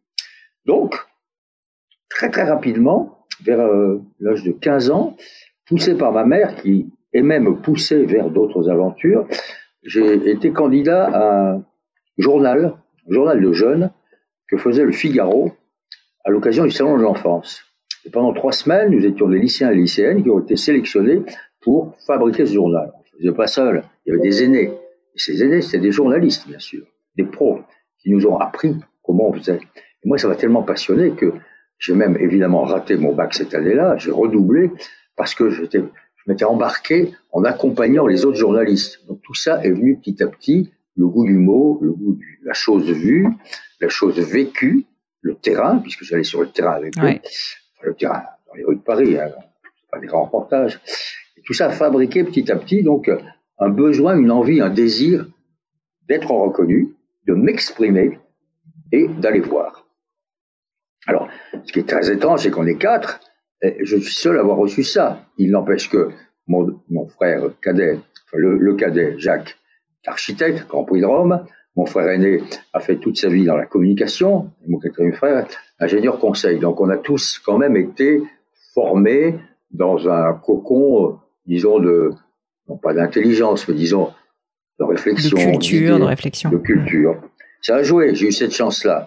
[0.66, 0.96] Donc,
[2.08, 5.16] très très rapidement, vers euh, l'âge de 15 ans,
[5.66, 9.26] poussé par ma mère qui aimait me pousser vers d'autres aventures,
[9.82, 11.64] j'ai été candidat à un
[12.18, 12.76] journal,
[13.10, 13.90] un journal de jeunes
[14.48, 15.52] que faisait le Figaro
[16.24, 17.62] à l'occasion du Salon de l'enfance.
[18.04, 21.22] Et pendant trois semaines, nous étions des lycéens et lycéennes qui ont été sélectionnés
[21.60, 22.90] pour fabriquer ce journal.
[22.94, 24.72] On ne faisait pas seul, il y avait des aînés.
[25.14, 26.84] Et ces aînés, c'était des journalistes, bien sûr,
[27.16, 27.60] des pros,
[27.98, 29.60] qui nous ont appris comment on faisait.
[30.04, 31.32] Et moi, ça m'a tellement passionné que
[31.78, 34.70] j'ai même évidemment raté mon bac cette année-là, j'ai redoublé,
[35.16, 35.62] parce que je
[36.26, 39.00] m'étais embarqué en accompagnant les autres journalistes.
[39.08, 42.20] Donc tout ça est venu petit à petit, le goût du mot, le goût de
[42.44, 43.26] la chose vue,
[43.80, 44.86] la chose vécue,
[45.22, 47.18] le terrain, puisque j'allais sur le terrain avec eux,
[47.82, 49.30] le terrain dans les rues de Paris, hein,
[49.90, 50.80] pas des grands reportages.
[51.36, 53.10] Et tout ça a fabriqué petit à petit donc
[53.58, 55.26] un besoin, une envie, un désir
[56.08, 56.94] d'être reconnu,
[57.26, 58.18] de m'exprimer
[58.90, 59.86] et d'aller voir.
[61.06, 61.28] Alors,
[61.64, 63.20] ce qui est très étrange, c'est qu'on est quatre,
[63.62, 65.24] et je suis seul à avoir reçu ça.
[65.38, 66.10] Il n'empêche que
[66.46, 67.98] mon, frère cadet,
[68.32, 69.56] le, cadet, Jacques,
[70.06, 71.46] architecte, Grand Prix de Rome.
[71.76, 74.50] Mon frère aîné a fait toute sa vie dans la communication.
[74.64, 75.46] Et mon quatrième frère,
[75.78, 76.58] ingénieur conseil.
[76.58, 78.22] Donc on a tous quand même été
[78.74, 79.38] formés
[79.70, 82.10] dans un cocon, disons, de,
[82.68, 84.12] non pas d'intelligence, mais disons,
[84.78, 85.36] de réflexion.
[85.36, 86.50] De culture, de réflexion.
[86.50, 87.16] De culture.
[87.62, 89.06] Ça a joué, j'ai eu cette chance-là.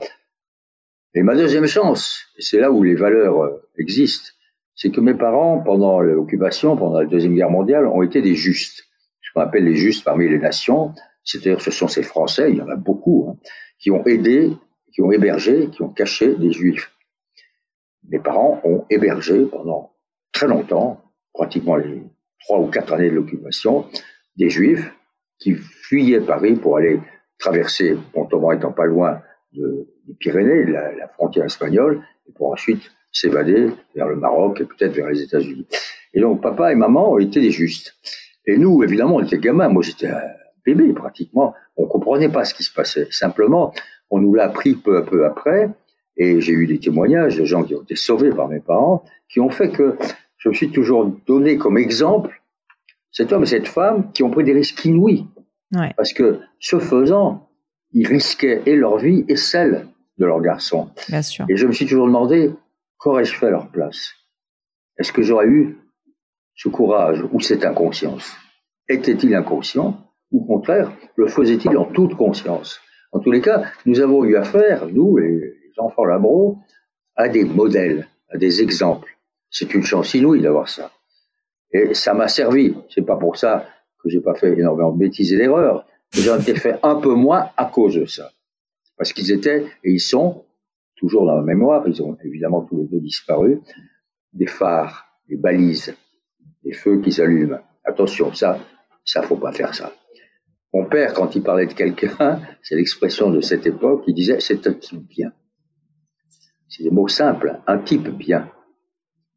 [1.13, 4.29] Et ma deuxième chance, et c'est là où les valeurs euh, existent,
[4.75, 8.83] c'est que mes parents, pendant l'occupation, pendant la Deuxième Guerre mondiale, ont été des justes.
[9.21, 10.93] Ce qu'on appelle les justes parmi les nations,
[11.25, 13.37] c'est-à-dire ce sont ces Français, il y en a beaucoup, hein,
[13.79, 14.53] qui ont aidé,
[14.93, 16.91] qui ont hébergé, qui ont caché des Juifs.
[18.07, 19.91] Mes parents ont hébergé pendant
[20.31, 21.01] très longtemps,
[21.33, 22.03] pratiquement les
[22.39, 23.85] trois ou quatre années de l'occupation,
[24.37, 24.93] des Juifs
[25.39, 26.99] qui fuyaient Paris pour aller
[27.39, 29.21] traverser, Montauban étant pas loin
[29.53, 34.93] de, des Pyrénées, la, frontière espagnole, et pour ensuite s'évader vers le Maroc et peut-être
[34.93, 35.67] vers les États-Unis.
[36.13, 37.95] Et donc papa et maman ont été des justes.
[38.45, 39.69] Et nous, évidemment, on était gamins.
[39.69, 40.09] Moi, j'étais
[40.65, 41.53] bébé pratiquement.
[41.77, 43.07] On comprenait pas ce qui se passait.
[43.11, 43.73] Simplement,
[44.09, 45.69] on nous l'a appris peu à peu après.
[46.17, 49.39] Et j'ai eu des témoignages de gens qui ont été sauvés par mes parents, qui
[49.39, 49.97] ont fait que
[50.37, 52.41] je me suis toujours donné comme exemple
[53.11, 55.25] cet homme et cette femme qui ont pris des risques inouïs.
[55.73, 55.93] Ouais.
[55.97, 57.49] Parce que ce faisant,
[57.91, 60.89] ils risquaient et leur vie et celle de leur garçon.
[61.09, 61.45] Bien sûr.
[61.49, 62.53] Et je me suis toujours demandé
[62.97, 64.13] qu'aurais-je fait à leur place?
[64.97, 65.77] Est-ce que j'aurais eu
[66.55, 68.35] ce courage ou cette inconscience?
[68.87, 70.04] Était-il inconscient?
[70.31, 74.87] Au contraire le faisait-il en toute conscience En tous les cas, nous avons eu affaire,
[74.87, 76.57] nous, les enfants Labro,
[77.15, 79.17] à des modèles, à des exemples.
[79.49, 80.91] C'est une chance inouïe d'avoir ça.
[81.71, 82.75] Et ça m'a servi.
[82.89, 83.65] C'est pas pour ça
[84.01, 85.85] que j'ai pas fait énormément de bêtises et d'erreurs.
[86.11, 88.31] J'en ai fait un peu moins à cause de ça.
[88.97, 90.45] Parce qu'ils étaient, et ils sont,
[90.95, 93.61] toujours dans la mémoire, ils ont évidemment tous les deux disparu,
[94.33, 95.95] des phares, des balises,
[96.63, 97.59] des feux qui s'allument.
[97.83, 98.59] Attention, ça,
[99.03, 99.91] ça faut pas faire ça.
[100.75, 104.67] Mon père, quand il parlait de quelqu'un, c'est l'expression de cette époque, il disait c'est
[104.67, 105.31] un type bien.
[106.67, 108.51] C'est des mots simples, un type bien.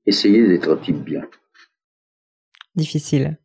[0.04, 1.22] Essayez d'être un type bien.
[2.74, 3.38] Difficile.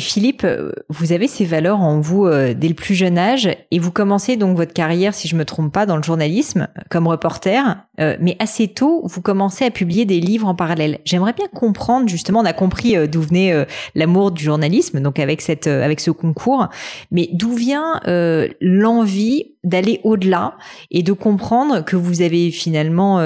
[0.00, 3.78] Philippe, euh, vous avez ces valeurs en vous euh, dès le plus jeune âge et
[3.78, 7.84] vous commencez donc votre carrière, si je me trompe pas, dans le journalisme comme reporter.
[7.98, 10.98] Euh, mais assez tôt, vous commencez à publier des livres en parallèle.
[11.04, 15.66] J'aimerais bien comprendre justement, on a compris d'où venait l'amour du journalisme, donc avec cette,
[15.66, 16.68] avec ce concours,
[17.10, 18.00] mais d'où vient
[18.60, 20.56] l'envie d'aller au-delà
[20.90, 23.18] et de comprendre que vous avez finalement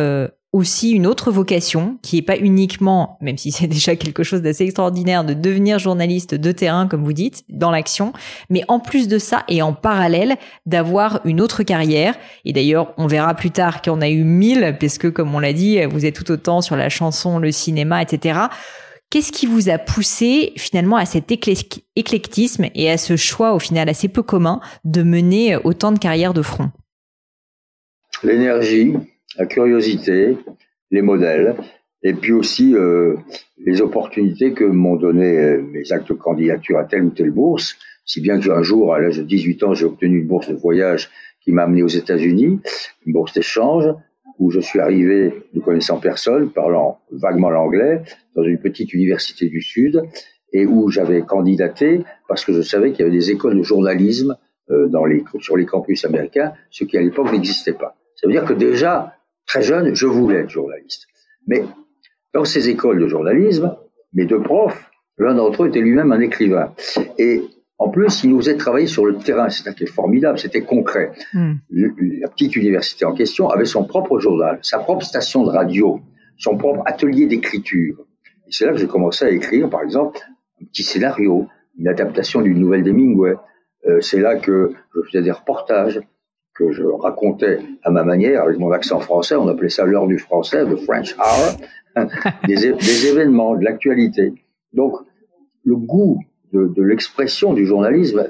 [0.53, 4.65] aussi une autre vocation qui est pas uniquement, même si c'est déjà quelque chose d'assez
[4.65, 8.13] extraordinaire de devenir journaliste de terrain, comme vous dites, dans l'action,
[8.49, 10.37] mais en plus de ça et en parallèle
[10.67, 12.17] d'avoir une autre carrière.
[12.45, 15.53] Et d'ailleurs, on verra plus tard qu'on a eu mille, parce que comme on l'a
[15.53, 18.41] dit, vous êtes tout autant sur la chanson, le cinéma, etc.
[19.11, 23.89] Qu'est-ce qui vous a poussé finalement à cet éclectisme et à ce choix au final
[23.89, 26.71] assez peu commun de mener autant de carrières de front?
[28.23, 28.95] L'énergie,
[29.41, 30.37] la curiosité,
[30.91, 31.57] les modèles,
[32.03, 33.17] et puis aussi euh,
[33.65, 37.77] les opportunités que m'ont donné euh, mes actes de candidature à telle ou telle bourse,
[38.05, 41.09] si bien qu'un jour, à l'âge de 18 ans, j'ai obtenu une bourse de voyage
[41.43, 42.61] qui m'a amené aux États-Unis,
[43.07, 43.87] une bourse d'échange,
[44.39, 48.03] où je suis arrivé ne connaissant personne, parlant vaguement l'anglais,
[48.37, 50.03] dans une petite université du Sud,
[50.53, 54.37] et où j'avais candidaté parce que je savais qu'il y avait des écoles de journalisme
[54.71, 57.97] euh, dans les, sur les campus américains, ce qui à l'époque n'existait pas.
[58.17, 59.15] Ça veut dire que déjà,
[59.51, 61.09] Très jeune, je voulais être journaliste.
[61.49, 61.65] Mais
[62.33, 63.77] dans ces écoles de journalisme,
[64.13, 66.73] mes deux profs, l'un d'entre eux était lui-même un écrivain.
[67.19, 67.43] Et
[67.77, 69.49] en plus, il nous faisait travailler sur le terrain.
[69.49, 71.11] C'était formidable, c'était concret.
[71.35, 71.55] Hmm.
[71.69, 76.01] La petite université en question avait son propre journal, sa propre station de radio,
[76.39, 78.07] son propre atelier d'écriture.
[78.47, 80.21] Et c'est là que j'ai commencé à écrire, par exemple,
[80.63, 83.35] un petit scénario, une adaptation d'une nouvelle d'Hemingway.
[83.89, 86.01] Euh, c'est là que je faisais des reportages,
[86.61, 90.19] que je racontais à ma manière, avec mon accent français, on appelait ça l'heure du
[90.19, 91.57] français, the French hour,
[92.47, 94.35] des, événements, de l'actualité.
[94.75, 94.97] Donc,
[95.65, 96.21] le goût
[96.53, 98.29] de, l'expression du journalisme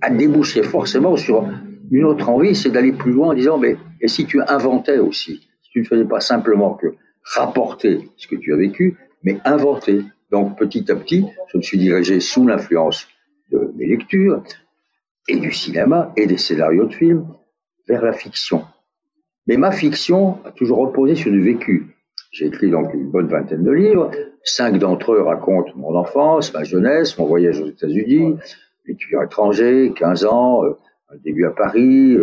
[0.00, 1.46] a débouché forcément sur
[1.90, 5.48] une autre envie, c'est d'aller plus loin en disant, mais et si tu inventais aussi,
[5.62, 6.86] si tu ne faisais pas simplement que
[7.34, 10.02] rapporter ce que tu as vécu, mais inventer.
[10.30, 13.06] Donc petit à petit, je me suis dirigé sous l'influence
[13.50, 14.42] de mes lectures,
[15.28, 17.26] et du cinéma et des scénarios de films
[17.86, 18.64] vers la fiction.
[19.46, 21.94] Mais ma fiction a toujours reposé sur du vécu.
[22.32, 24.10] J'ai écrit donc une bonne vingtaine de livres.
[24.42, 28.36] Cinq d'entre eux racontent mon enfance, ma jeunesse, mon voyage aux États-Unis,
[28.86, 30.76] étudiant étranger, 15 ans, euh,
[31.10, 32.16] un début à Paris,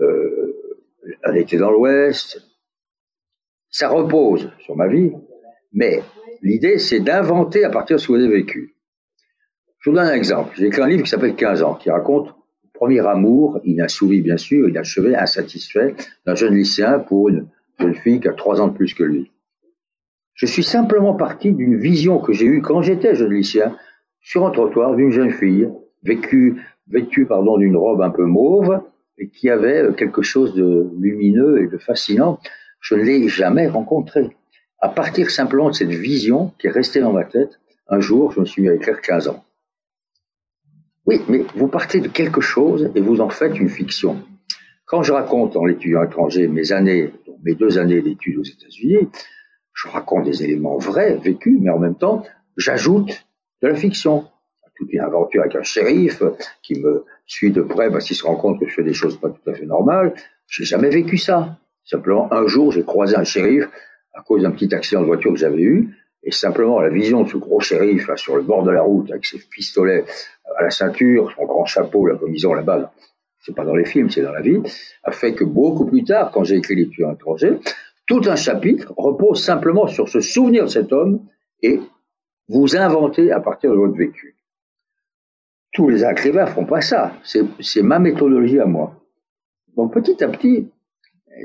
[0.00, 0.76] euh,
[1.24, 2.42] un été dans l'Ouest.
[3.70, 5.12] Ça repose sur ma vie,
[5.72, 6.02] mais
[6.42, 8.76] l'idée c'est d'inventer à partir de ce que j'ai vécu.
[9.78, 10.54] Je vous donne un exemple.
[10.56, 12.34] J'ai écrit un livre qui s'appelle 15 ans, qui raconte
[12.82, 15.94] premier amour inassouvi, bien sûr, inachevé, insatisfait,
[16.26, 17.46] d'un jeune lycéen pour une
[17.78, 19.30] jeune fille qui a trois ans de plus que lui.
[20.34, 23.76] Je suis simplement parti d'une vision que j'ai eue quand j'étais jeune lycéen
[24.20, 25.68] sur un trottoir d'une jeune fille
[26.02, 28.80] vécue, vêtue pardon, d'une robe un peu mauve
[29.16, 32.40] et qui avait quelque chose de lumineux et de fascinant.
[32.80, 34.28] Je ne l'ai jamais rencontrée.
[34.80, 38.40] À partir simplement de cette vision qui est restée dans ma tête, un jour, je
[38.40, 39.44] me suis mis à écrire 15 ans.
[41.06, 44.22] Oui, mais vous partez de quelque chose et vous en faites une fiction.
[44.84, 47.12] Quand je raconte en l'étudiant étranger mes années,
[47.42, 49.08] mes deux années d'études aux États-Unis,
[49.74, 52.22] je raconte des éléments vrais, vécus, mais en même temps,
[52.56, 53.26] j'ajoute
[53.62, 54.26] de la fiction.
[54.76, 56.22] Toute une aventure avec un shérif
[56.62, 59.18] qui me suit de près parce qu'il se rend compte que je fais des choses
[59.18, 60.14] pas tout à fait normales.
[60.46, 61.58] J'ai jamais vécu ça.
[61.84, 63.68] Simplement, un jour, j'ai croisé un shérif
[64.14, 65.94] à cause d'un petit accident de voiture que j'avais eu.
[66.24, 69.26] Et simplement, la vision de ce gros shérif sur le bord de la route, avec
[69.26, 70.04] ses pistolets
[70.56, 72.92] à la ceinture, son grand chapeau, la commission là-bas,
[73.40, 74.60] c'est pas dans les films, c'est dans la vie,
[75.02, 77.58] a fait que beaucoup plus tard, quand j'ai écrit Les tueurs étrangers,
[78.06, 81.26] tout un chapitre repose simplement sur ce souvenir de cet homme
[81.62, 81.80] et
[82.48, 84.36] vous inventez à partir de votre vécu.
[85.72, 87.14] Tous les écrivains font pas ça.
[87.22, 88.94] C'est ma méthodologie à moi.
[89.76, 90.68] Donc petit à petit,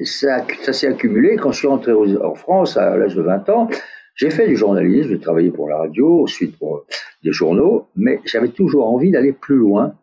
[0.04, 1.38] ça, ça s'est accumulé.
[1.38, 3.70] Quand je suis rentré en France à l'âge de 20 ans,
[4.18, 6.86] j'ai fait du journalisme, j'ai travaillé pour la radio, ensuite pour
[7.24, 9.94] des journaux, mais j'avais toujours envie d'aller plus loin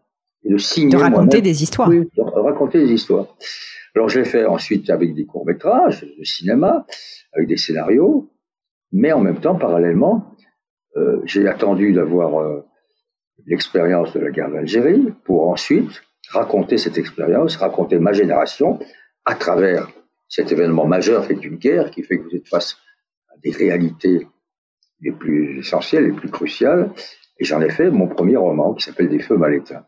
[0.44, 0.92] et de signer.
[0.92, 1.88] De raconter des histoires.
[1.88, 3.26] Oui, de raconter des histoires.
[3.96, 6.86] Alors je l'ai fait ensuite avec des courts-métrages de cinéma,
[7.32, 8.30] avec des scénarios,
[8.92, 10.36] mais en même temps, parallèlement,
[10.96, 12.64] euh, j'ai attendu d'avoir euh,
[13.46, 18.78] l'expérience de la guerre d'Algérie pour ensuite raconter cette expérience, raconter ma génération
[19.24, 19.88] à travers
[20.28, 22.76] cet événement majeur qui est une guerre qui fait que vous êtes face
[23.42, 24.26] des réalités
[25.00, 26.92] les plus essentielles, les plus cruciales.
[27.38, 29.86] Et j'en ai fait mon premier roman qui s'appelle Des feux mal éteints.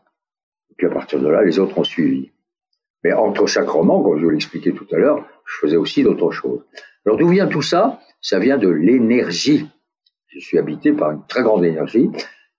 [0.69, 2.31] Et puis à partir de là, les autres ont suivi.
[3.03, 6.31] Mais entre chaque roman, comme je vous l'expliquais tout à l'heure, je faisais aussi d'autres
[6.31, 6.65] choses.
[7.05, 7.99] Alors d'où vient tout ça?
[8.21, 9.65] Ça vient de l'énergie.
[10.27, 12.09] Je suis habité par une très grande énergie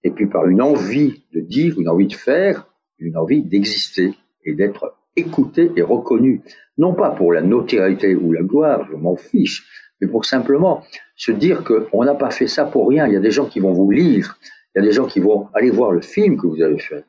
[0.04, 2.66] et puis par une envie de dire, une envie de faire,
[2.98, 6.42] une envie d'exister et d'être écouté et reconnu.
[6.76, 9.66] Non pas pour la notoriété ou la gloire, je m'en fiche,
[10.00, 10.82] mais pour simplement
[11.16, 13.06] se dire qu'on n'a pas fait ça pour rien.
[13.06, 14.38] Il y a des gens qui vont vous lire,
[14.74, 17.04] il y a des gens qui vont aller voir le film que vous avez fait.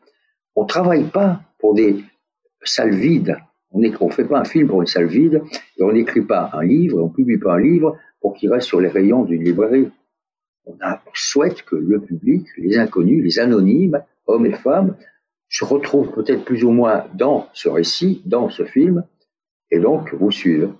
[0.55, 2.03] On ne travaille pas pour des
[2.63, 3.37] salle vide.
[3.71, 5.41] On ne fait pas un film pour une salle vide
[5.77, 8.67] et on n'écrit pas un livre, on ne publie pas un livre pour qu'il reste
[8.67, 9.89] sur les rayons d'une librairie.
[10.65, 10.75] On,
[11.13, 14.95] souhaite que le public, les inconnus, les anonymes, hommes et femmes,
[15.49, 19.03] se retrouvent peut-être plus ou moins dans ce récit, dans ce film,
[19.71, 20.73] et donc vous suivent.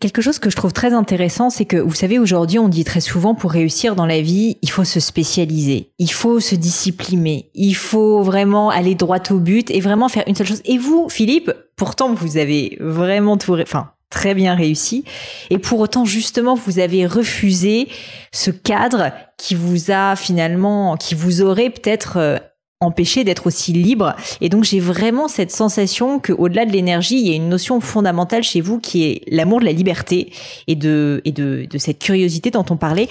[0.00, 3.00] Quelque chose que je trouve très intéressant, c'est que vous savez, aujourd'hui, on dit très
[3.00, 7.74] souvent pour réussir dans la vie, il faut se spécialiser, il faut se discipliner, il
[7.74, 10.62] faut vraiment aller droit au but et vraiment faire une seule chose.
[10.64, 15.04] Et vous, Philippe, pourtant, vous avez vraiment tout, enfin, très bien réussi.
[15.50, 17.88] Et pour autant, justement, vous avez refusé
[18.32, 22.38] ce cadre qui vous a finalement, qui vous aurait peut-être euh,
[22.80, 24.14] empêcher d'être aussi libre.
[24.40, 27.80] Et donc j'ai vraiment cette sensation que au-delà de l'énergie, il y a une notion
[27.80, 30.32] fondamentale chez vous qui est l'amour de la liberté
[30.68, 33.08] et de et de, de cette curiosité dont on parlait.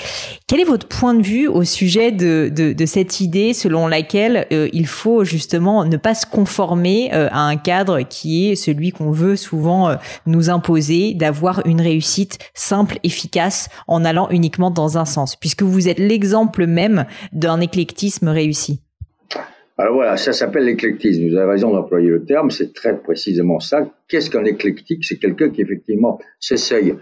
[0.47, 4.47] Quel est votre point de vue au sujet de de, de cette idée selon laquelle
[4.53, 8.91] euh, il faut justement ne pas se conformer euh, à un cadre qui est celui
[8.91, 14.97] qu'on veut souvent euh, nous imposer, d'avoir une réussite simple, efficace en allant uniquement dans
[14.97, 18.79] un sens, puisque vous êtes l'exemple même d'un éclectisme réussi.
[19.79, 21.29] Alors voilà, ça s'appelle l'éclectisme.
[21.29, 23.87] Vous avez raison d'employer le terme, c'est très précisément ça.
[24.07, 25.05] Qu'est-ce qu'un éclectique?
[25.05, 26.95] C'est quelqu'un qui effectivement s'essaye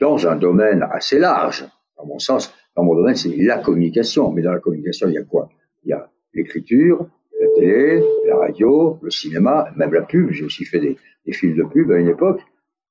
[0.00, 1.66] dans un domaine assez large.
[1.96, 4.30] Dans mon sens, dans mon domaine, c'est la communication.
[4.30, 5.48] Mais dans la communication, il y a quoi?
[5.82, 7.08] Il y a l'écriture,
[7.40, 10.30] la télé, la radio, le cinéma, même la pub.
[10.30, 10.96] J'ai aussi fait des,
[11.32, 12.40] films de pub à une époque.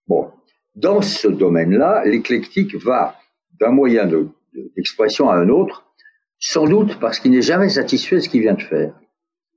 [0.06, 0.28] Bon,
[0.76, 3.15] dans ce domaine-là, l'éclectique va
[3.58, 4.06] d'un moyen
[4.76, 5.87] d'expression à un autre
[6.39, 8.93] sans doute parce qu'il n'est jamais satisfait de ce qu'il vient de faire.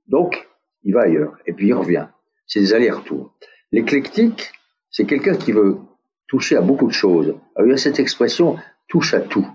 [0.07, 0.47] Donc,
[0.83, 2.07] il va ailleurs, et puis il revient.
[2.47, 3.33] C'est des allers-retours.
[3.71, 4.51] L'éclectique,
[4.89, 5.77] c'est quelqu'un qui veut
[6.27, 7.35] toucher à beaucoup de choses.
[7.59, 9.47] Il y a cette expression touche à tout.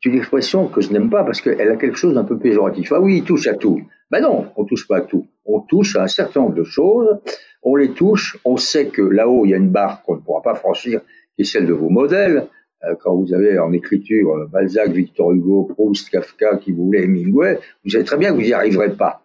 [0.00, 2.92] C'est une expression que je n'aime pas parce qu'elle a quelque chose d'un peu péjoratif.
[2.92, 3.82] Ah oui, il touche à tout.
[4.10, 5.26] Ben non, on touche pas à tout.
[5.44, 7.18] On touche à un certain nombre de choses.
[7.62, 8.38] On les touche.
[8.44, 11.00] On sait que là-haut, il y a une barre qu'on ne pourra pas franchir,
[11.34, 12.46] qui est celle de vos modèles.
[12.84, 17.58] Euh, quand vous avez en écriture euh, Balzac, Victor Hugo, Proust, Kafka, qui voulait Hemingway,
[17.84, 19.22] vous savez très bien que vous n'y arriverez pas.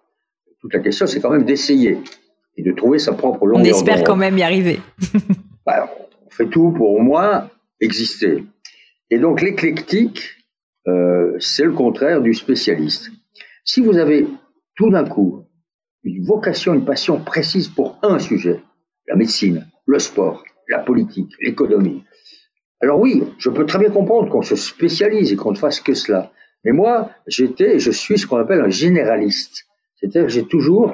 [0.60, 2.00] Toute la question, c'est quand même d'essayer
[2.58, 3.66] et de trouver sa propre longueur.
[3.66, 4.80] On espère quand même y arriver.
[5.66, 5.90] Bah,
[6.26, 7.50] on fait tout pour au moins
[7.80, 8.44] exister.
[9.10, 10.22] Et donc l'éclectique,
[10.90, 13.12] euh, c'est le contraire du spécialiste.
[13.64, 14.28] Si vous avez
[14.76, 15.46] tout d'un coup
[16.04, 18.60] une vocation, une passion précise pour un sujet,
[19.08, 22.04] la médecine, le sport, la politique, l'économie,
[22.84, 25.94] alors oui, je peux très bien comprendre qu'on se spécialise et qu'on ne fasse que
[25.94, 26.32] cela.
[26.64, 29.66] Mais moi, j'étais, je suis ce qu'on appelle un généraliste.
[29.96, 30.94] C'est-à-dire que j'ai toujours,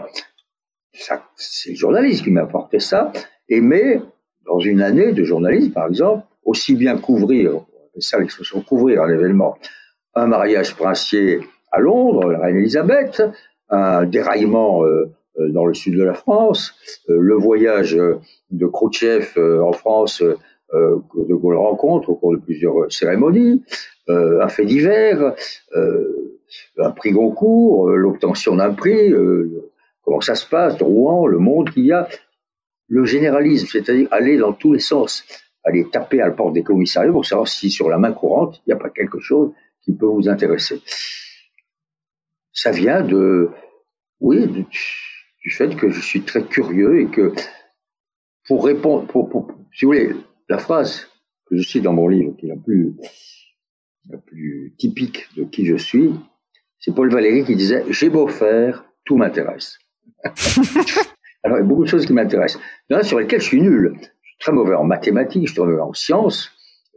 [1.35, 3.11] c'est le journaliste qui m'a apporté ça,
[3.47, 4.01] aimé,
[4.45, 7.65] dans une année de journalisme, par exemple, aussi bien couvrir,
[7.95, 9.57] c'est ça l'expression couvrir un événement,
[10.15, 11.39] un mariage princier
[11.71, 13.21] à Londres, la reine Elisabeth,
[13.69, 16.73] un déraillement euh, euh, dans le sud de la France,
[17.09, 20.23] euh, le voyage de Khrouchtchev en France
[20.71, 23.63] que De rencontre au cours de plusieurs cérémonies,
[24.07, 25.35] un fait divers,
[26.77, 29.13] un prix Goncourt, l'obtention d'un prix,
[30.03, 32.07] comment ça se passe, Rouen, le monde qu'il y a,
[32.87, 35.23] le généralisme, c'est-à-dire aller dans tous les sens,
[35.63, 38.69] aller taper à la porte des commissariats pour savoir si sur la main courante, il
[38.69, 39.51] n'y a pas quelque chose
[39.83, 40.81] qui peut vous intéresser.
[42.51, 43.49] Ça vient de,
[44.19, 47.33] oui, du, fait que je suis très curieux et que
[48.47, 49.07] pour répondre,
[49.73, 50.15] si vous voulez,
[50.49, 51.07] la phrase
[51.45, 52.95] que je cite dans mon livre, qui est la plus,
[54.09, 56.11] la plus typique de qui je suis,
[56.79, 59.77] c'est Paul Valéry qui disait J'ai beau faire, tout m'intéresse.
[61.43, 62.61] Alors, il y a beaucoup de choses qui m'intéressent.
[62.89, 63.93] Il y en a sur lesquelles je suis nul.
[64.01, 66.51] Je suis très mauvais en mathématiques, je suis très mauvais en sciences,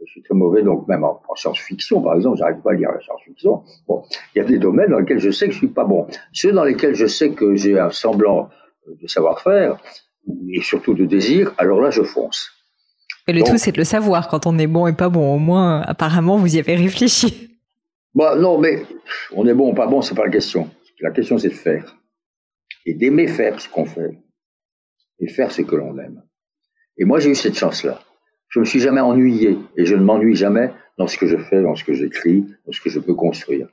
[0.05, 2.99] je suis très mauvais donc même en, science-fiction, par exemple, j'arrive pas à lire la
[2.99, 3.63] science-fiction.
[3.87, 4.03] Bon,
[4.35, 6.07] il y a des domaines dans lesquels je sais que je suis pas bon.
[6.33, 8.49] Ceux dans lesquels je sais que j'ai un semblant
[8.87, 9.77] de savoir-faire,
[10.49, 12.51] et surtout de désir, alors là, je fonce.
[13.27, 15.33] Et le tout, c'est de le savoir quand on est bon et pas bon.
[15.33, 17.49] Au moins, apparemment, vous y avez réfléchi.
[18.15, 18.85] Bah, non, mais
[19.31, 20.69] on est bon ou pas bon, c'est pas la question.
[21.01, 21.97] La question, c'est de faire.
[22.85, 24.19] Et d'aimer faire ce qu'on fait
[25.19, 26.21] et faire ce que l'on aime.
[26.97, 27.99] Et moi, j'ai eu cette chance-là.
[28.49, 31.61] Je me suis jamais ennuyé et je ne m'ennuie jamais dans ce que je fais,
[31.63, 33.67] dans ce que j'écris, dans ce que je peux construire.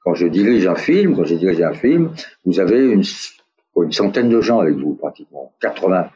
[0.00, 2.10] Quand je dirige un film, quand j'ai dirigé un film,
[2.44, 3.04] vous avez une,
[3.76, 5.54] une centaine de gens avec vous, pratiquement.
[5.60, 6.10] 80.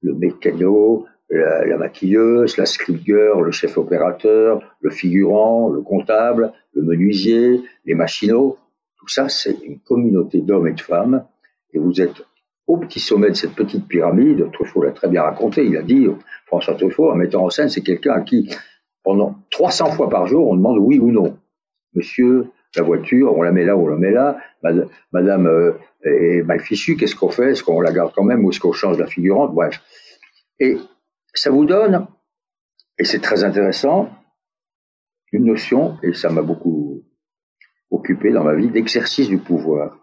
[0.00, 7.60] Le mécano, la, maquilleuse, la script le chef opérateur, le figurant, le comptable, le menuisier,
[7.84, 8.58] les machinaux.
[8.98, 11.24] Tout ça, c'est une communauté d'hommes et de femmes.
[11.72, 12.22] Et vous êtes
[12.66, 16.06] au petit sommet de cette petite pyramide, Truffaut l'a très bien raconté, il a dit,
[16.46, 18.50] François Truffaut, un metteur en scène, c'est quelqu'un à qui,
[19.02, 21.38] pendant 300 fois par jour, on demande oui ou non.
[21.94, 24.36] Monsieur, la voiture, on la met là on la met là,
[25.12, 25.72] madame euh,
[26.04, 27.52] est mal fichue, qu'est-ce qu'on fait?
[27.52, 29.54] Est-ce qu'on la garde quand même ou est-ce qu'on change la figurante?
[29.54, 29.80] Bref.
[30.60, 30.76] Et
[31.38, 32.06] ça vous donne,
[32.98, 34.10] et c'est très intéressant,
[35.32, 37.04] une notion, et ça m'a beaucoup
[37.90, 39.98] occupé dans ma vie, d'exercice du pouvoir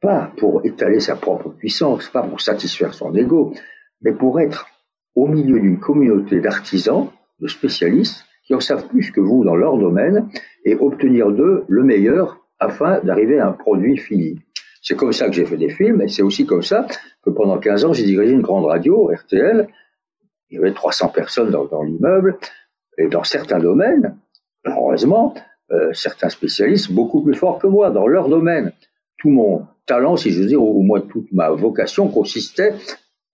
[0.00, 3.52] pas pour étaler sa propre puissance, pas pour satisfaire son ego,
[4.00, 4.66] mais pour être
[5.14, 7.08] au milieu d'une communauté d'artisans,
[7.40, 10.30] de spécialistes, qui en savent plus que vous dans leur domaine,
[10.64, 14.38] et obtenir d'eux le meilleur afin d'arriver à un produit fini.
[14.82, 16.86] C'est comme ça que j'ai fait des films, et c'est aussi comme ça
[17.22, 19.68] que pendant 15 ans, j'ai dirigé une grande radio, RTL.
[20.50, 22.38] Il y avait 300 personnes dans, l'immeuble,
[22.98, 24.16] et dans certains domaines,
[24.64, 25.34] heureusement,
[25.70, 28.72] euh, certains spécialistes beaucoup plus forts que moi dans leur domaine.
[29.18, 32.74] Tout mon talent, si je veux dire, au moins toute ma vocation consistait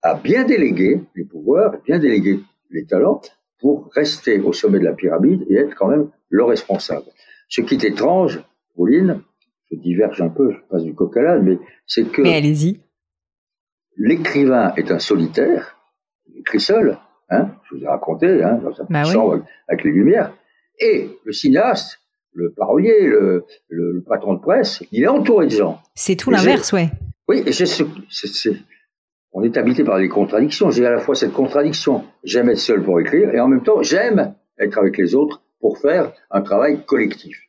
[0.02, 2.40] à bien déléguer les pouvoirs, bien déléguer
[2.70, 3.22] les talents
[3.58, 7.06] pour rester au sommet de la pyramide et être quand même le responsable.
[7.48, 8.42] Ce qui est étrange,
[8.74, 9.22] Pauline,
[9.70, 12.22] je diverge un peu, je passe du coq à l'âne, mais c'est que.
[12.22, 12.80] Mais allez-y.
[13.96, 15.78] L'écrivain est un solitaire,
[16.26, 16.98] il écrit seul,
[17.30, 20.32] hein, je vous ai raconté, hein, dans sa bah chambre avec les lumières,
[20.78, 22.00] et le cinéaste
[22.36, 23.08] le parolier,
[23.68, 25.80] le, patron de presse, il est entouré de gens.
[25.94, 26.90] C'est tout l'inverse, ouais.
[27.28, 27.50] Oui, et
[29.32, 30.70] on est habité par des contradictions.
[30.70, 33.82] J'ai à la fois cette contradiction, j'aime être seul pour écrire, et en même temps,
[33.82, 37.45] j'aime être avec les autres pour faire un travail collectif.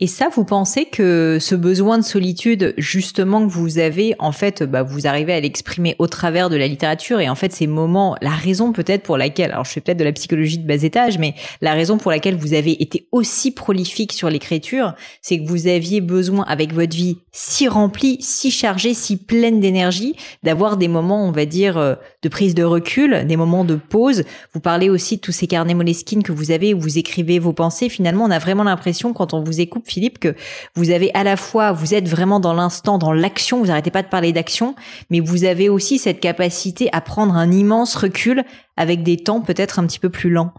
[0.00, 4.62] Et ça, vous pensez que ce besoin de solitude, justement, que vous avez, en fait,
[4.62, 8.14] bah, vous arrivez à l'exprimer au travers de la littérature et en fait, ces moments,
[8.22, 11.18] la raison peut-être pour laquelle, alors je fais peut-être de la psychologie de bas étage,
[11.18, 15.66] mais la raison pour laquelle vous avez été aussi prolifique sur l'écriture, c'est que vous
[15.66, 21.26] aviez besoin, avec votre vie si remplie, si chargée, si pleine d'énergie, d'avoir des moments,
[21.26, 24.24] on va dire, euh, de prise de recul, des moments de pause.
[24.54, 27.52] Vous parlez aussi de tous ces carnets Moleskine que vous avez où vous écrivez vos
[27.52, 27.88] pensées.
[27.88, 30.34] Finalement, on a vraiment l'impression, quand on vous écoute, Philippe, que
[30.74, 34.02] vous avez à la fois, vous êtes vraiment dans l'instant, dans l'action, vous n'arrêtez pas
[34.02, 34.74] de parler d'action,
[35.10, 38.44] mais vous avez aussi cette capacité à prendre un immense recul
[38.76, 40.52] avec des temps peut-être un petit peu plus lents.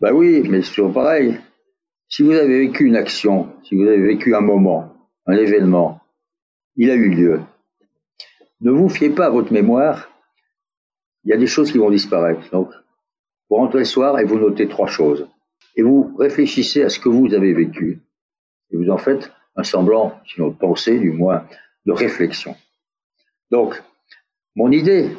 [0.00, 1.38] Bah oui, mais c'est toujours pareil.
[2.08, 4.92] Si vous avez vécu une action, si vous avez vécu un moment,
[5.26, 6.00] un événement,
[6.76, 7.40] il a eu lieu.
[8.60, 10.10] Ne vous fiez pas à votre mémoire.
[11.24, 12.50] Il y a des choses qui vont disparaître.
[12.50, 12.70] Donc,
[13.48, 15.28] vous rentrez le soir et vous notez trois choses.
[15.76, 18.00] Et vous réfléchissez à ce que vous avez vécu
[18.70, 21.46] et vous en faites un semblant, sinon de pensée, du moins
[21.86, 22.56] de réflexion.
[23.50, 23.82] Donc,
[24.54, 25.10] mon idée,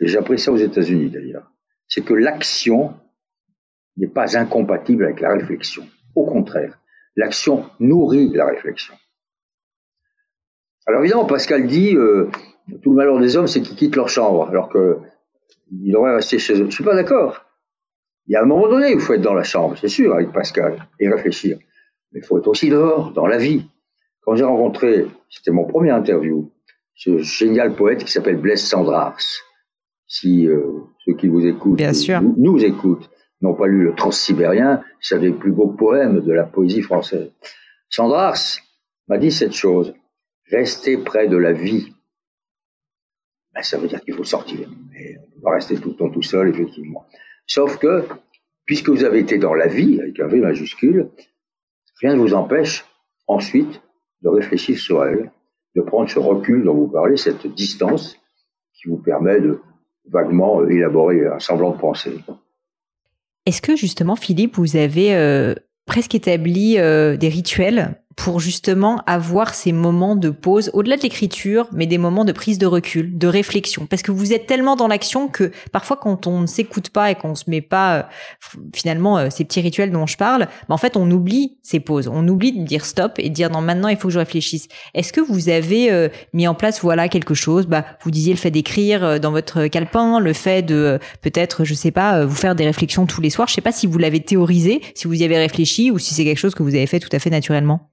[0.00, 1.50] et j'ai appris ça aux États-Unis d'ailleurs,
[1.88, 2.94] c'est que l'action
[3.96, 5.86] n'est pas incompatible avec la réflexion.
[6.14, 6.78] Au contraire,
[7.14, 8.94] l'action nourrit la réflexion.
[10.86, 12.30] Alors évidemment, Pascal dit euh,
[12.82, 16.54] tout le malheur des hommes, c'est qu'ils quittent leur chambre, alors qu'ils devraient rester chez
[16.54, 16.56] eux.
[16.56, 17.44] Je ne suis pas d'accord.
[18.26, 20.32] Il y a un moment donné il faut être dans la chambre, c'est sûr, avec
[20.32, 21.58] Pascal, et réfléchir.
[22.12, 23.66] Mais il faut être aussi dehors, dans la vie.
[24.22, 26.50] Quand j'ai rencontré, c'était mon premier interview,
[26.94, 29.18] ce génial poète qui s'appelle Blaise Sandrars.
[30.08, 32.20] Si euh, ceux qui vous écoutent, Bien sûr.
[32.22, 36.32] Nous, nous, écoutent, n'ont pas lu le Transsibérien, c'est un des plus beaux poèmes de
[36.32, 37.30] la poésie française.
[37.88, 38.38] Sandrars
[39.08, 39.94] m'a dit cette chose
[40.50, 41.92] rester près de la vie.
[43.54, 44.68] Ben, ça veut dire qu'il faut sortir.
[44.68, 47.06] On ne peut pas rester tout le temps tout seul, effectivement.
[47.46, 48.04] Sauf que,
[48.64, 51.10] puisque vous avez été dans la vie, avec un V majuscule,
[52.00, 52.84] rien ne vous empêche
[53.26, 53.80] ensuite
[54.22, 55.30] de réfléchir sur elle,
[55.74, 58.16] de prendre ce recul dont vous parlez, cette distance
[58.74, 59.60] qui vous permet de
[60.10, 62.16] vaguement élaborer un semblant de pensée.
[63.44, 65.54] Est-ce que justement, Philippe, vous avez euh,
[65.86, 71.68] presque établi euh, des rituels pour justement avoir ces moments de pause, au-delà de l'écriture,
[71.72, 73.86] mais des moments de prise de recul, de réflexion.
[73.86, 77.14] Parce que vous êtes tellement dans l'action que parfois quand on ne s'écoute pas et
[77.14, 78.02] qu'on se met pas euh,
[78.74, 82.08] finalement euh, ces petits rituels dont je parle, bah, en fait on oublie ces pauses,
[82.08, 84.66] on oublie de dire stop et de dire non maintenant il faut que je réfléchisse.
[84.94, 87.66] Est-ce que vous avez euh, mis en place voilà quelque chose?
[87.66, 91.90] Bah vous disiez le fait d'écrire dans votre calepin, le fait de peut-être je sais
[91.90, 93.48] pas vous faire des réflexions tous les soirs.
[93.48, 96.24] Je sais pas si vous l'avez théorisé, si vous y avez réfléchi ou si c'est
[96.24, 97.90] quelque chose que vous avez fait tout à fait naturellement.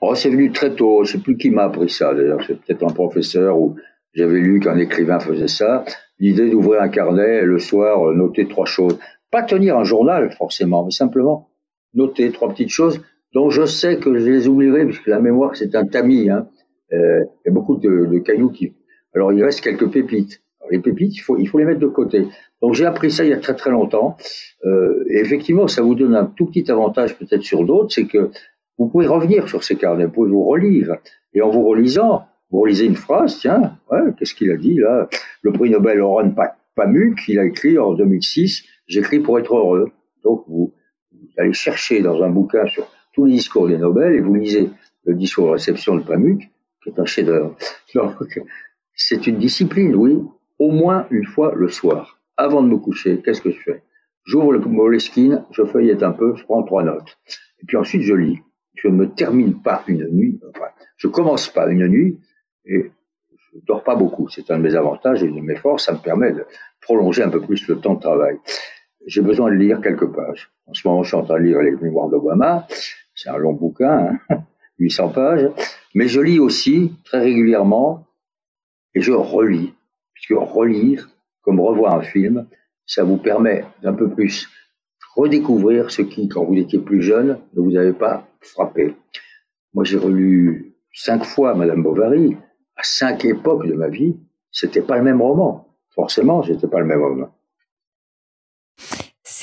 [0.00, 1.04] Oh, c'est venu très tôt.
[1.04, 2.40] Je sais plus qui m'a appris ça, d'ailleurs.
[2.46, 3.76] C'est peut-être un professeur ou
[4.14, 5.84] j'avais lu qu'un écrivain faisait ça.
[6.18, 8.98] L'idée d'ouvrir un carnet le soir, euh, noter trois choses.
[9.30, 11.50] Pas tenir un journal, forcément, mais simplement
[11.94, 13.00] noter trois petites choses
[13.34, 16.30] dont je sais que je les oublierai, puisque la mémoire, c'est un tamis.
[16.30, 16.48] Hein.
[16.92, 18.74] Euh, il y a beaucoup de, cailloux qui...
[19.14, 20.42] Alors, il reste quelques pépites.
[20.70, 22.26] Les pépites, il faut, il faut les mettre de côté.
[22.62, 24.16] Donc, j'ai appris ça il y a très très longtemps.
[24.64, 28.30] Euh, et effectivement, ça vous donne un tout petit avantage peut-être sur d'autres, c'est que
[28.78, 30.96] vous pouvez revenir sur ces carnets, vous pouvez vous relire.
[31.34, 35.08] Et en vous relisant, vous relisez une phrase, tiens, ouais, qu'est-ce qu'il a dit là?
[35.42, 36.32] Le prix Nobel Oran
[36.74, 39.90] Pamuk, il a écrit en 2006, j'écris pour être heureux.
[40.22, 40.72] Donc vous,
[41.36, 44.70] allez chercher dans un bouquin sur tous les discours des Nobel et vous lisez
[45.04, 46.48] le discours de réception de Pamuk,
[46.82, 47.56] qui est un chef-d'œuvre.
[47.94, 48.40] Donc
[48.94, 50.18] c'est une discipline, oui,
[50.58, 52.20] au moins une fois le soir.
[52.36, 53.82] Avant de me coucher, qu'est-ce que je fais?
[54.24, 57.18] J'ouvre le Moleskine, je feuillette un peu, je prends trois notes.
[57.60, 58.38] Et puis ensuite, je lis
[58.82, 60.66] je ne termine pas une nuit, enfin,
[60.96, 62.20] je commence pas une nuit
[62.64, 62.90] et
[63.30, 64.28] je dors pas beaucoup.
[64.28, 65.86] C'est un de mes avantages et une de mes forces.
[65.86, 66.44] Ça me permet de
[66.80, 68.38] prolonger un peu plus le temps de travail.
[69.06, 70.50] J'ai besoin de lire quelques pages.
[70.66, 72.66] En ce moment, je suis en train de lire les Mémoires d'Obama.
[73.14, 74.18] C'est un long bouquin,
[74.78, 75.50] 800 hein, pages.
[75.94, 78.06] Mais je lis aussi très régulièrement
[78.94, 79.74] et je relis.
[80.14, 81.08] Puisque relire,
[81.42, 82.46] comme revoir un film,
[82.86, 84.48] ça vous permet d'un peu plus
[85.18, 88.94] redécouvrir ce qui, quand vous étiez plus jeune, ne vous avait pas frappé.
[89.74, 92.36] Moi, j'ai relu cinq fois Madame Bovary,
[92.76, 94.16] à cinq époques de ma vie.
[94.52, 95.66] C'était pas le même roman.
[95.90, 97.28] Forcément, j'étais pas le même homme.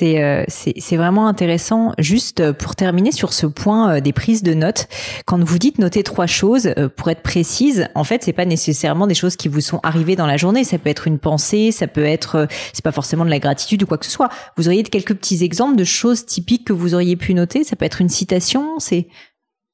[0.01, 1.93] Euh, c'est c'est vraiment intéressant.
[1.97, 4.87] Juste euh, pour terminer sur ce point euh, des prises de notes,
[5.25, 9.13] quand vous dites noter trois choses, pour être précise, en fait, c'est pas nécessairement des
[9.13, 10.63] choses qui vous sont arrivées dans la journée.
[10.63, 13.85] Ça peut être une pensée, ça peut être, c'est pas forcément de la gratitude ou
[13.85, 14.29] quoi que ce soit.
[14.57, 17.63] Vous auriez quelques petits exemples de choses typiques que vous auriez pu noter?
[17.63, 19.07] Ça peut être une citation, c'est.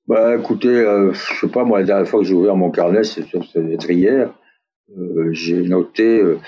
[0.08, 3.94] Bah, écoutez, je sais pas moi, la dernière fois que j'ai ouvert mon carnet, c'était
[3.94, 4.30] hier.
[5.32, 6.40] j'ai noté euh,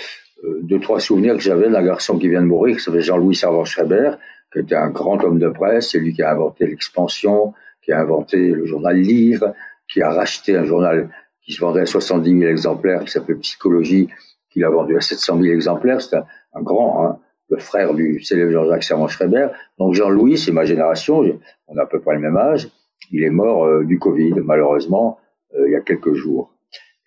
[0.62, 4.18] deux, trois souvenirs que j'avais d'un garçon qui vient de mourir, qui s'appelait Jean-Louis Servan-Schreiber,
[4.52, 5.92] qui était un grand homme de presse.
[5.92, 9.54] C'est lui qui a inventé l'expansion, qui a inventé le journal Livre,
[9.88, 11.10] qui a racheté un journal
[11.42, 14.10] qui se vendait à 70 000 exemplaires, qui s'appelait Psychologie,
[14.50, 16.02] qu'il a vendu à 700 000 exemplaires.
[16.02, 16.22] C'était
[16.54, 17.20] un, grand, hein,
[17.50, 19.48] le frère du célèbre Jean-Jacques Servan-Schreiber.
[19.78, 21.24] Donc Jean-Louis, c'est ma génération,
[21.68, 22.70] on a à peu près le même âge.
[23.12, 25.20] Il est mort euh, du Covid, malheureusement,
[25.56, 26.53] euh, il y a quelques jours.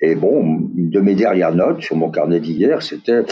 [0.01, 3.25] Et bon, une de mes dernières notes sur mon carnet d'hier, c'était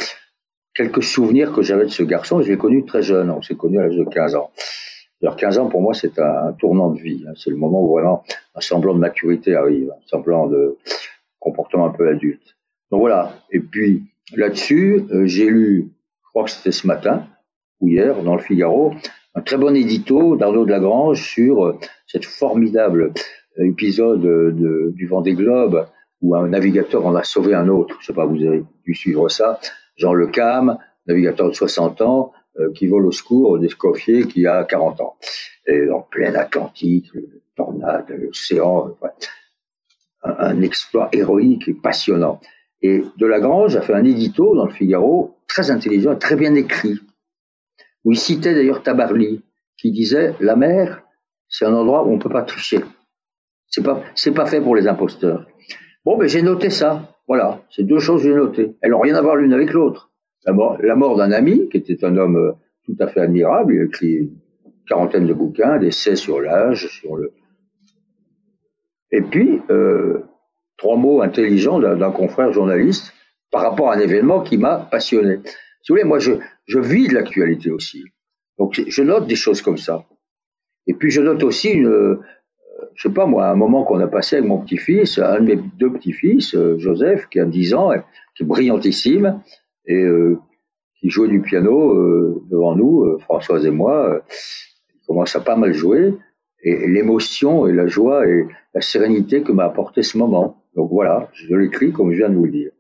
[0.75, 2.41] quelques souvenirs que j'avais de ce garçon.
[2.43, 4.51] Je l'ai connu très jeune, on s'est connu à l'âge de 15 ans.
[5.23, 7.25] Alors 15 ans, pour moi, c'est un, tournant de vie.
[7.27, 7.33] Hein.
[7.37, 10.77] C'est le moment où vraiment un semblant de maturité arrive, un semblant de
[11.39, 12.57] comportement un peu adulte.
[12.91, 13.35] Donc voilà.
[13.51, 14.03] Et puis
[14.35, 15.91] là-dessus, euh, j'ai lu,
[16.23, 17.27] je crois que c'était ce matin
[17.81, 18.95] ou hier, dans le Figaro,
[19.35, 23.13] un très bon édito d'Arnaud de Lagrange sur euh, cette formidable
[23.59, 25.87] euh, épisode de, du Vendée Globe
[26.25, 27.99] où un navigateur en a sauvé un autre.
[28.01, 29.61] Je sais pas, vous avez dû suivre ça.
[29.97, 32.33] Jean Le Cam, navigateur de 60 ans,
[32.75, 35.17] qui vole au secours d'Escoffier qui a 40 ans.
[35.67, 38.97] Et en plein Atlantique, le tornade, l'océan,
[40.23, 42.41] un, exploit héroïque et passionnant.
[42.81, 46.99] Et Delagrange a fait un édito dans le Figaro, très intelligent, très bien écrit,
[48.05, 49.43] où il citait d'ailleurs Tabarly,
[49.77, 51.03] qui disait La mer,
[51.49, 52.81] c'est un endroit où on ne peut pas tricher.
[53.69, 54.03] C'est pas,
[54.35, 55.47] pas fait pour les imposteurs.
[56.05, 57.15] Bon, ben j'ai noté ça.
[57.27, 58.77] Voilà, c'est deux choses que j'ai notées.
[58.83, 60.11] Elles n'ont rien à voir l'une avec l'autre.
[60.45, 62.53] La mort, d'un ami, qui était un homme euh,
[62.85, 64.37] tout à fait admirable, il a écrit une
[64.87, 67.33] quarantaine de bouquins, des essais sur l'âge, sur le.
[69.11, 70.25] Et puis, euh,
[70.77, 73.15] trois mots intelligents d'un confrère journaliste
[73.51, 75.39] par rapport à un événement qui m'a passionné.
[75.81, 76.33] Si vous voulez, moi, je,
[76.67, 78.05] je vis de l'actualité aussi.
[78.59, 80.05] Donc, je note des choses comme ça.
[80.87, 82.19] Et puis, je note aussi une,
[82.95, 85.57] je sais pas moi, un moment qu'on a passé avec mon petit-fils, un de mes
[85.57, 87.91] deux petits-fils, euh, Joseph, qui a 10 ans,
[88.37, 89.41] qui est brillantissime,
[89.87, 90.39] et euh,
[91.01, 94.23] qui jouait du piano devant nous, Françoise et moi.
[94.95, 96.15] il commence à pas mal jouer.
[96.63, 100.65] Et, l'émotion et la joie et la sérénité que m'a apporté ce moment.
[100.75, 102.71] Donc voilà, je l'écris comme je viens de vous le dire.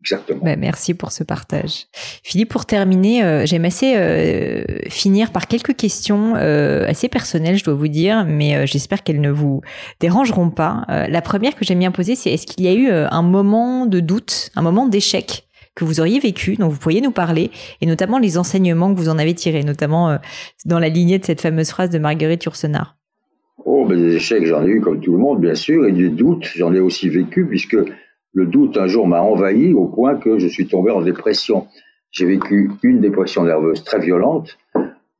[0.00, 0.40] Exactement.
[0.44, 1.86] Bah, merci pour ce partage.
[2.22, 7.64] Philippe, pour terminer, euh, j'aime assez euh, finir par quelques questions euh, assez personnelles, je
[7.64, 9.60] dois vous dire, mais j'espère qu'elles ne vous
[10.00, 10.84] dérangeront pas.
[10.88, 14.00] la première que j'aime bien poser, c'est est-ce qu'il y a eu un moment de
[14.00, 18.18] doute, un moment d'échec que vous auriez vécu, dont vous pourriez nous parler, et notamment
[18.18, 20.18] les enseignements que vous en avez tirés, notamment
[20.64, 22.96] dans la lignée de cette fameuse phrase de Marguerite Yourcenar?
[23.64, 26.08] Oh, ben des échecs, j'en ai eu comme tout le monde, bien sûr, et des
[26.08, 27.76] doutes, j'en ai aussi vécu, puisque
[28.32, 31.66] le doute un jour m'a envahi au point que je suis tombé en dépression.
[32.10, 34.58] J'ai vécu une dépression nerveuse très violente,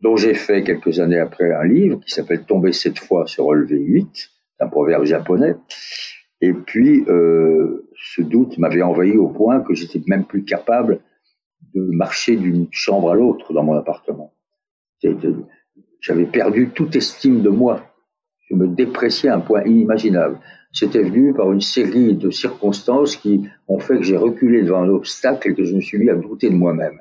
[0.00, 3.78] dont j'ai fait quelques années après un livre qui s'appelle Tomber cette fois se relever
[3.78, 4.30] huit,
[4.60, 5.56] un proverbe japonais.
[6.40, 11.00] Et puis, euh, ce doute m'avait envahi au point que j'étais même plus capable
[11.74, 14.32] de marcher d'une chambre à l'autre dans mon appartement.
[16.00, 17.82] J'avais perdu toute estime de moi.
[18.48, 20.38] Je me dépréciais à un point inimaginable
[20.72, 24.88] c'était venu par une série de circonstances qui ont fait que j'ai reculé devant un
[24.88, 27.00] obstacle et que je me suis mis à douter de moi-même.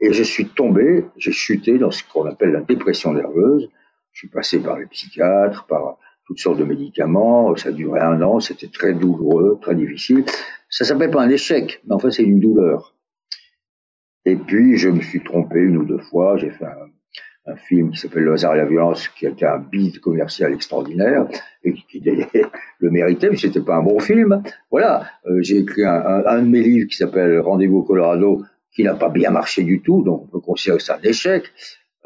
[0.00, 3.70] Et je suis tombé, j'ai chuté dans ce qu'on appelle la dépression nerveuse.
[4.12, 7.54] Je suis passé par les psychiatres, par toutes sortes de médicaments.
[7.56, 10.24] Ça duré un an, c'était très douloureux, très difficile.
[10.68, 12.94] Ça s'appelle pas un échec, mais en fait c'est une douleur.
[14.24, 16.36] Et puis je me suis trompé une ou deux fois.
[16.36, 16.90] J'ai fait un
[17.46, 20.52] un film qui s'appelle Le hasard et la violence, qui a été un beat commercial
[20.52, 21.26] extraordinaire
[21.62, 22.00] et qui
[22.78, 24.42] le méritait, mais c'était pas un bon film.
[24.70, 28.42] Voilà, euh, j'ai écrit un, de mes livres qui s'appelle Rendez-vous au Colorado,
[28.74, 31.44] qui n'a pas bien marché du tout, donc on peut considérer ça un échec.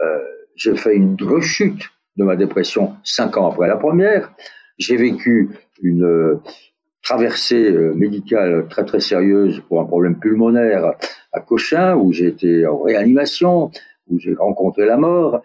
[0.01, 0.19] Euh,
[0.57, 4.33] j'ai fait une rechute de ma dépression cinq ans après la première.
[4.77, 6.41] J'ai vécu une euh,
[7.03, 10.95] traversée médicale très très sérieuse pour un problème pulmonaire
[11.33, 13.71] à Cochin, où j'ai été en réanimation
[14.09, 15.43] où j'ai rencontré la mort.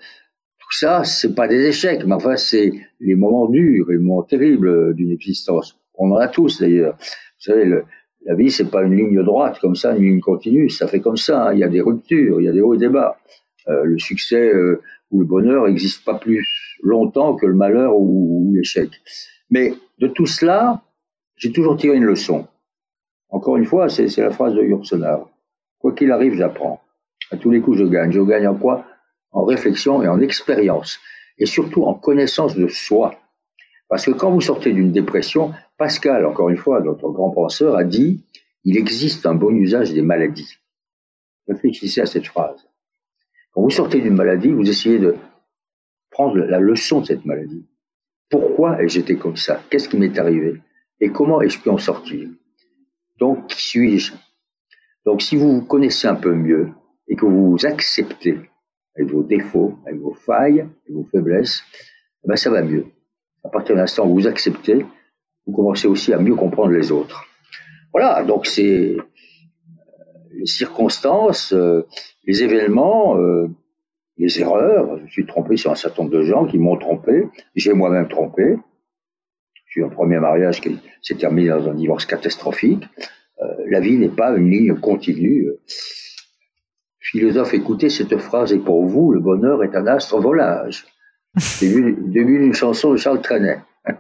[0.60, 4.94] Tout ça, c'est pas des échecs, mais enfin, c'est les moments durs, les moments terribles
[4.96, 5.80] d'une existence.
[5.96, 6.96] On en a tous d'ailleurs.
[7.00, 7.84] Vous savez,
[8.26, 10.70] la vie, c'est pas une ligne droite comme ça, une ligne continue.
[10.70, 11.48] Ça fait comme ça.
[11.48, 11.54] Hein.
[11.54, 13.18] Il y a des ruptures, il y a des hauts et des bas.
[13.68, 16.46] Euh, le succès euh, ou le bonheur n'existe pas plus
[16.82, 18.90] longtemps que le malheur ou, l'échec.
[19.50, 20.82] Mais de tout cela,
[21.36, 22.48] j'ai toujours tiré une leçon.
[23.30, 25.30] Encore une fois, c'est la phrase de Yourcenar.
[25.80, 26.82] Quoi qu'il arrive, j'apprends.
[27.32, 28.12] À tous les coups, je gagne.
[28.12, 28.86] Je gagne en quoi?
[29.32, 31.00] En réflexion et en expérience.
[31.38, 33.16] Et surtout en connaissance de soi.
[33.90, 37.84] Parce que quand vous sortez d'une dépression, Pascal, encore une fois, notre grand penseur, a
[37.84, 38.24] dit
[38.64, 40.58] il existe un bon usage des maladies.
[41.48, 42.66] Réfléchissez à cette phrase.
[43.52, 45.16] Quand vous sortez d'une maladie, vous essayez de
[46.10, 47.68] prendre la leçon de cette maladie.
[48.30, 49.62] Pourquoi ai-je été comme ça?
[49.70, 50.62] Qu'est-ce qui m'est arrivé?
[51.00, 52.30] Et comment ai-je pu en sortir?
[53.20, 54.14] Donc, qui suis-je?
[55.06, 56.70] Donc, si vous vous connaissez un peu mieux,
[57.08, 58.40] et que vous acceptez
[58.96, 61.64] avec vos défauts, avec vos failles, avec vos faiblesses,
[62.24, 62.86] eh ben ça va mieux.
[63.44, 64.86] À partir de l'instant où vous acceptez,
[65.46, 67.26] vous commencez aussi à mieux comprendre les autres.
[67.92, 68.98] Voilà, donc c'est euh,
[70.34, 71.86] les circonstances, euh,
[72.26, 73.48] les événements, euh,
[74.18, 75.00] les erreurs.
[75.06, 77.28] Je suis trompé sur un certain nombre de gens qui m'ont trompé.
[77.56, 78.56] J'ai moi-même trompé.
[79.68, 82.84] J'ai eu un premier mariage qui s'est terminé dans un divorce catastrophique.
[83.68, 85.50] la vie n'est pas une ligne continue
[87.04, 90.86] philosophe, écoutez cette phrase, et pour vous, le bonheur est un astre volage.
[91.62, 93.60] Début, début d'une chanson de Charles Trenet.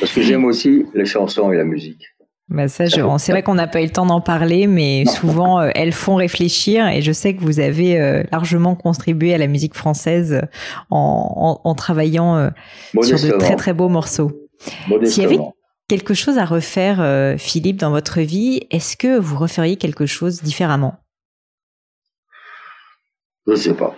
[0.00, 2.04] Parce que j'aime aussi les chansons et la musique.
[2.48, 5.70] Bah ça, c'est vrai qu'on n'a pas eu le temps d'en parler, mais souvent euh,
[5.74, 9.74] elles font réfléchir et je sais que vous avez euh, largement contribué à la musique
[9.74, 10.42] française
[10.90, 12.50] en, en, travaillant euh,
[13.02, 14.30] sur de très très beaux morceaux.
[15.04, 15.40] S'il y avait
[15.88, 20.94] quelque chose à refaire, Philippe, dans votre vie, est-ce que vous referiez quelque chose différemment?
[23.46, 23.94] Je ne sais pas.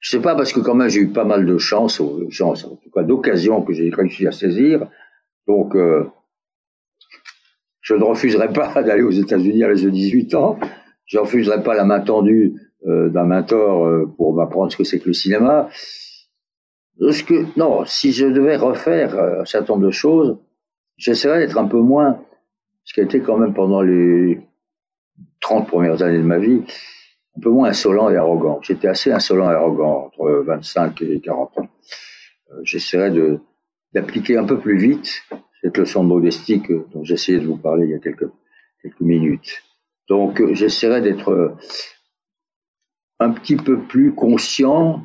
[0.00, 2.76] Je sais pas parce que quand même j'ai eu pas mal de chance, chance en
[2.76, 4.88] tout cas d'occasions que j'ai réussi à saisir.
[5.46, 6.08] Donc euh,
[7.80, 10.58] je ne refuserai pas d'aller aux États-Unis à l'âge de 18 ans.
[11.06, 12.54] Je ne refuserai pas la main tendue
[12.86, 15.68] euh, d'un mentor euh, pour m'apprendre ce que c'est que le cinéma.
[16.98, 20.38] Parce que, non, si je devais refaire un certain nombre de choses,
[20.96, 22.20] j'essaierais d'être un peu moins,
[22.84, 24.40] ce qui a été quand même pendant les
[25.40, 26.62] 30 premières années de ma vie,
[27.36, 28.60] un peu moins insolent et arrogant.
[28.62, 31.68] J'étais assez insolent et arrogant entre 25 et 40 ans.
[32.52, 33.40] Euh, j'essaierais de
[33.94, 35.22] d'appliquer un peu plus vite
[35.60, 36.62] cette leçon de modestie
[36.92, 38.30] dont j'essayais de vous parler il y a quelques,
[39.00, 39.62] minutes.
[40.08, 41.50] Donc euh, j'essaierais d'être euh,
[43.20, 45.04] un petit peu plus conscient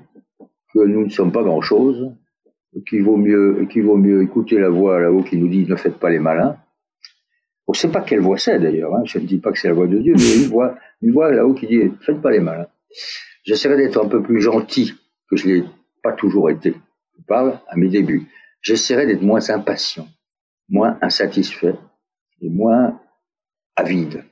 [0.73, 2.11] que nous ne sommes pas grand-chose,
[2.87, 5.99] qu'il vaut mieux qu'il vaut mieux écouter la voix là-haut qui nous dit ne faites
[5.99, 6.57] pas les malins.
[7.67, 8.95] On ne sait pas quelle voix c'est d'ailleurs.
[8.95, 9.03] Hein.
[9.05, 11.31] Je ne dis pas que c'est la voix de Dieu, mais une voix une voix
[11.31, 12.67] là-haut qui dit faites pas les malins.
[13.43, 14.93] J'essaierai d'être un peu plus gentil
[15.29, 15.63] que je l'ai
[16.01, 16.73] pas toujours été.
[17.17, 18.27] Je parle à mes débuts.
[18.61, 20.07] J'essaierai d'être moins impatient,
[20.69, 21.75] moins insatisfait
[22.41, 22.99] et moins
[23.75, 24.23] avide.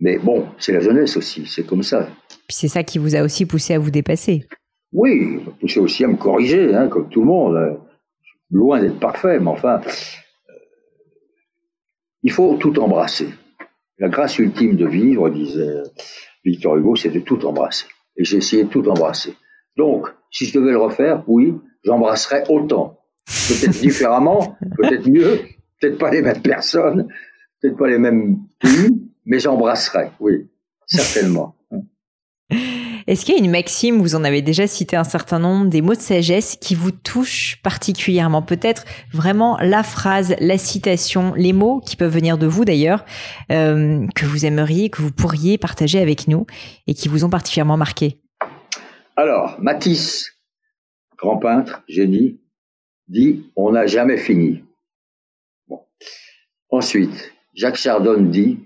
[0.00, 2.08] Mais bon, c'est la jeunesse aussi, c'est comme ça.
[2.28, 4.46] Puis c'est ça qui vous a aussi poussé à vous dépasser.
[4.92, 7.80] Oui, poussé aussi à me corriger, hein, comme tout le monde.
[8.50, 9.80] Loin d'être parfait, mais enfin,
[12.24, 13.28] il faut tout embrasser.
[13.98, 15.82] La grâce ultime de vivre, disait
[16.44, 17.86] Victor Hugo, c'est de tout embrasser.
[18.16, 19.34] Et j'ai essayé de tout embrasser.
[19.76, 21.54] Donc, si je devais le refaire, oui,
[21.84, 22.98] j'embrasserais autant.
[23.26, 25.40] Peut-être différemment, peut-être mieux,
[25.80, 27.08] peut-être pas les mêmes personnes,
[27.60, 30.48] peut-être pas les mêmes pays, mais j'embrasserais, oui,
[30.86, 31.53] certainement.
[33.06, 35.82] Est-ce qu'il y a une maxime, vous en avez déjà cité un certain nombre, des
[35.82, 38.40] mots de sagesse qui vous touchent particulièrement?
[38.40, 43.04] Peut-être vraiment la phrase, la citation, les mots qui peuvent venir de vous d'ailleurs,
[43.52, 46.46] euh, que vous aimeriez, que vous pourriez partager avec nous
[46.86, 48.20] et qui vous ont particulièrement marqué?
[49.16, 50.32] Alors, Matisse,
[51.18, 52.40] grand peintre, génie,
[53.08, 54.64] dit On n'a jamais fini.
[56.70, 58.58] Ensuite, Jacques Chardon dit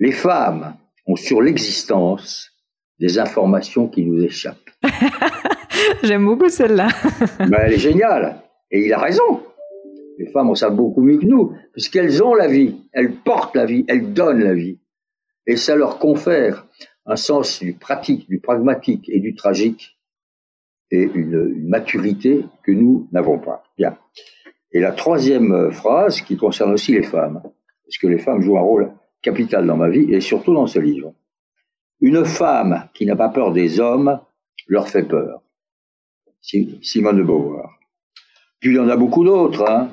[0.00, 0.76] Les femmes
[1.06, 2.50] ont sur l'existence
[2.98, 4.70] des informations qui nous échappent.
[6.02, 6.88] J'aime beaucoup celle-là.
[7.38, 8.42] ben, elle est géniale.
[8.70, 9.42] Et il a raison.
[10.18, 13.66] Les femmes en savent beaucoup mieux que nous, puisqu'elles ont la vie, elles portent la
[13.66, 14.78] vie, elles donnent la vie.
[15.46, 16.66] Et ça leur confère
[17.06, 19.98] un sens du pratique, du pragmatique et du tragique,
[20.90, 23.62] et une, une maturité que nous n'avons pas.
[23.76, 23.96] Bien.
[24.72, 28.62] Et la troisième phrase qui concerne aussi les femmes, parce que les femmes jouent un
[28.62, 28.92] rôle
[29.22, 31.14] capital dans ma vie, et surtout dans ce livre.
[32.00, 34.20] Une femme qui n'a pas peur des hommes
[34.66, 35.42] leur fait peur.
[36.40, 37.78] Simone de Beauvoir.
[38.60, 39.68] Puis il y en a beaucoup d'autres.
[39.68, 39.90] Hein.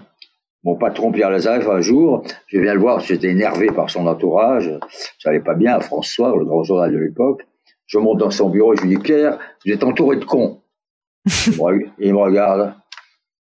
[0.63, 4.71] Mon patron Pierre Lazareff, un jour, je viens le voir, j'étais énervé par son entourage,
[5.19, 7.45] ça allait pas bien, François, le grand journal de l'époque.
[7.85, 10.61] Je monte dans son bureau et je lui dis, Pierre, vous êtes entouré de cons.
[11.99, 12.73] il me regarde,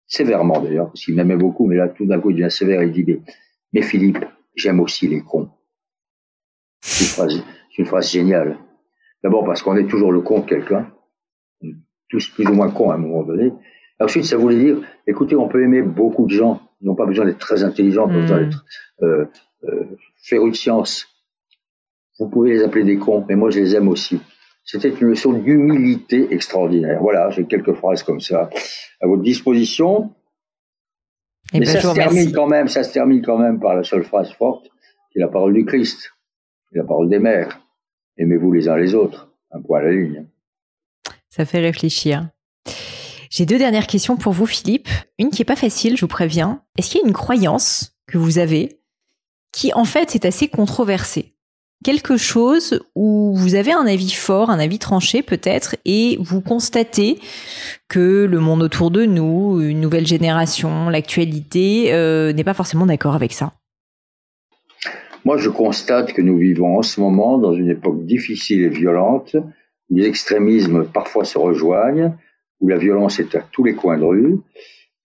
[0.07, 2.87] sévèrement d'ailleurs, parce qu'il m'aimait beaucoup, mais là, tout d'un coup, il devient sévère et
[2.87, 3.21] il dit,
[3.73, 4.25] mais Philippe,
[4.55, 5.51] j'aime aussi les cons.
[7.79, 8.59] Une phrase géniale.
[9.23, 10.91] D'abord parce qu'on est toujours le con de quelqu'un,
[12.09, 13.53] tous plus ou moins cons à un moment donné.
[14.01, 17.27] Ensuite, ça voulait dire, écoutez, on peut aimer beaucoup de gens, ils n'ont pas besoin
[17.27, 18.45] d'être très intelligents, pas besoin hmm.
[18.45, 18.64] d'être
[19.03, 19.25] euh,
[19.64, 19.85] euh,
[20.23, 21.07] férus de science.
[22.18, 24.21] Vous pouvez les appeler des cons, mais moi je les aime aussi.
[24.64, 27.01] C'était une leçon d'humilité extraordinaire.
[27.01, 28.51] Voilà, j'ai quelques phrases comme ça
[29.01, 30.14] à votre disposition.
[31.53, 33.75] Et eh mais ben, ça se termine quand même, ça se termine quand même par
[33.75, 34.66] la seule phrase forte,
[35.11, 36.12] qui est la parole du Christ,
[36.73, 37.61] la parole des mères
[38.21, 40.27] aimez-vous les uns les autres, un point à la ligne.
[41.29, 42.29] Ça fait réfléchir.
[43.31, 44.89] J'ai deux dernières questions pour vous, Philippe.
[45.18, 46.62] Une qui est pas facile, je vous préviens.
[46.77, 48.81] Est-ce qu'il y a une croyance que vous avez
[49.53, 51.35] qui, en fait, est assez controversée?
[51.83, 57.21] Quelque chose où vous avez un avis fort, un avis tranché peut-être, et vous constatez
[57.89, 63.14] que le monde autour de nous, une nouvelle génération, l'actualité, euh, n'est pas forcément d'accord
[63.14, 63.53] avec ça?
[65.25, 69.37] Moi, je constate que nous vivons en ce moment dans une époque difficile et violente,
[69.91, 72.16] où les extrémismes parfois se rejoignent,
[72.61, 74.39] où la violence est à tous les coins de rue,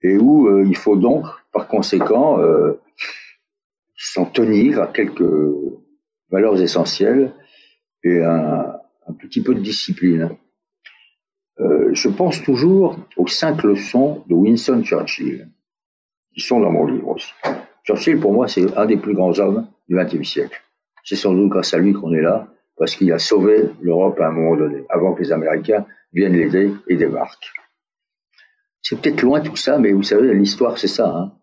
[0.02, 2.80] et où euh, il faut donc, par conséquent, euh,
[3.98, 5.24] s'en tenir à quelques
[6.30, 7.34] valeurs essentielles
[8.04, 8.74] et un,
[9.08, 10.30] un petit peu de discipline.
[11.60, 15.50] Euh, je pense toujours aux cinq leçons de Winston Churchill,
[16.34, 17.32] qui sont dans mon livre aussi.
[17.84, 20.62] Churchill, pour moi, c'est un des plus grands hommes du XXe siècle.
[21.04, 24.28] C'est sans doute grâce à lui qu'on est là, parce qu'il a sauvé l'Europe à
[24.28, 27.54] un moment donné, avant que les Américains viennent l'aider et débarquent.
[28.82, 31.08] C'est peut-être loin tout ça, mais vous savez, l'histoire, c'est ça.
[31.08, 31.34] Hein.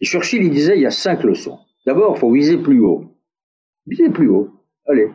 [0.00, 1.58] Et Churchill, il disait, il y a cinq leçons.
[1.86, 3.16] D'abord, il faut viser plus haut.
[3.86, 4.50] Viser plus haut.
[4.86, 5.10] Allez,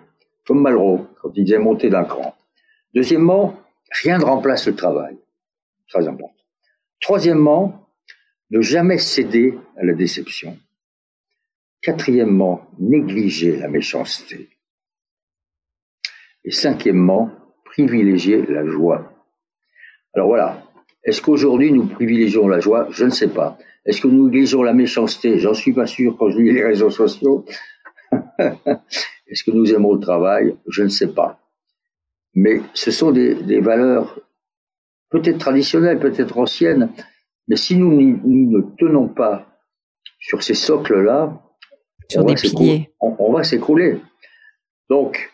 [0.46, 1.08] comme Malraux.
[1.22, 2.36] quand il disait monter d'un cran.
[2.94, 3.60] Deuxièmement,
[4.04, 5.18] rien ne remplace le travail.
[5.90, 6.36] Très important.
[7.02, 7.88] Troisièmement,
[8.50, 10.58] ne jamais céder à la déception.
[11.84, 14.50] Quatrièmement, négliger la méchanceté.
[16.46, 17.30] Et cinquièmement,
[17.66, 19.12] privilégier la joie.
[20.14, 20.64] Alors voilà,
[21.04, 22.88] est-ce qu'aujourd'hui nous privilégions la joie?
[22.92, 23.58] Je ne sais pas.
[23.86, 25.40] Est-ce que nous négligeons la méchanceté?
[25.40, 27.46] J'en suis pas sûr quand je lis les réseaux sociaux.
[28.40, 30.56] Est-ce que nous aimons le travail?
[30.68, 31.40] Je ne sais pas.
[32.34, 34.20] Mais ce sont des, valeurs
[35.10, 36.92] peut-être traditionnelles, peut-être anciennes,
[37.48, 39.48] mais si nous, ne tenons pas
[40.20, 41.42] sur ces socles-là,
[42.10, 44.00] sur des piliers, on va s'écrouler.
[44.90, 45.32] Donc,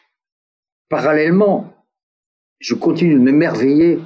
[0.89, 1.73] parallèlement,
[2.59, 3.99] je continue de m'émerveiller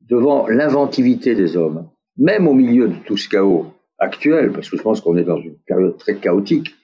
[0.00, 4.82] devant l'inventivité des hommes, même au milieu de tout ce chaos actuel, parce que je
[4.82, 6.74] pense qu'on est dans une période très chaotique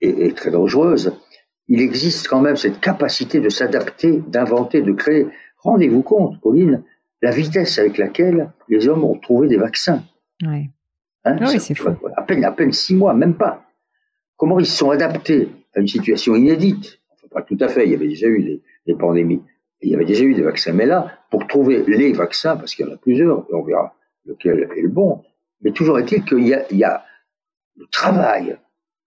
[0.00, 1.12] et, très dangereuse,
[1.68, 5.26] il existe quand même cette capacité de s'adapter, d'inventer, de créer.
[5.58, 6.84] Rendez-vous compte, Pauline,
[7.22, 10.02] la vitesse avec laquelle les hommes ont trouvé des vaccins.
[10.42, 10.70] Oui.
[11.24, 11.88] Hein, ah oui, c'est fou.
[12.16, 13.65] À peine, à peine six mois, même pas.
[14.36, 17.00] Comment ils se sont adaptés à une situation inédite?
[17.14, 17.86] Enfin, pas tout à fait.
[17.86, 19.42] Il y avait déjà eu des, pandémies.
[19.80, 20.72] Il y avait déjà eu des vaccins.
[20.72, 23.94] Mais là, pour trouver les vaccins, parce qu'il y en a plusieurs, et on verra
[24.24, 25.22] lequel est le bon,
[25.62, 27.04] mais toujours est-il qu'il y, a,
[27.76, 28.58] le travail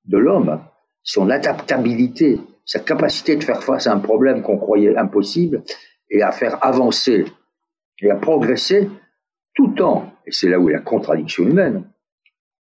[0.06, 0.62] de l'homme,
[1.04, 5.64] son adaptabilité, sa capacité de faire face à un problème qu'on croyait impossible
[6.10, 7.26] et à faire avancer
[8.02, 8.90] et à progresser
[9.54, 11.84] tout en, et c'est là où la contradiction humaine,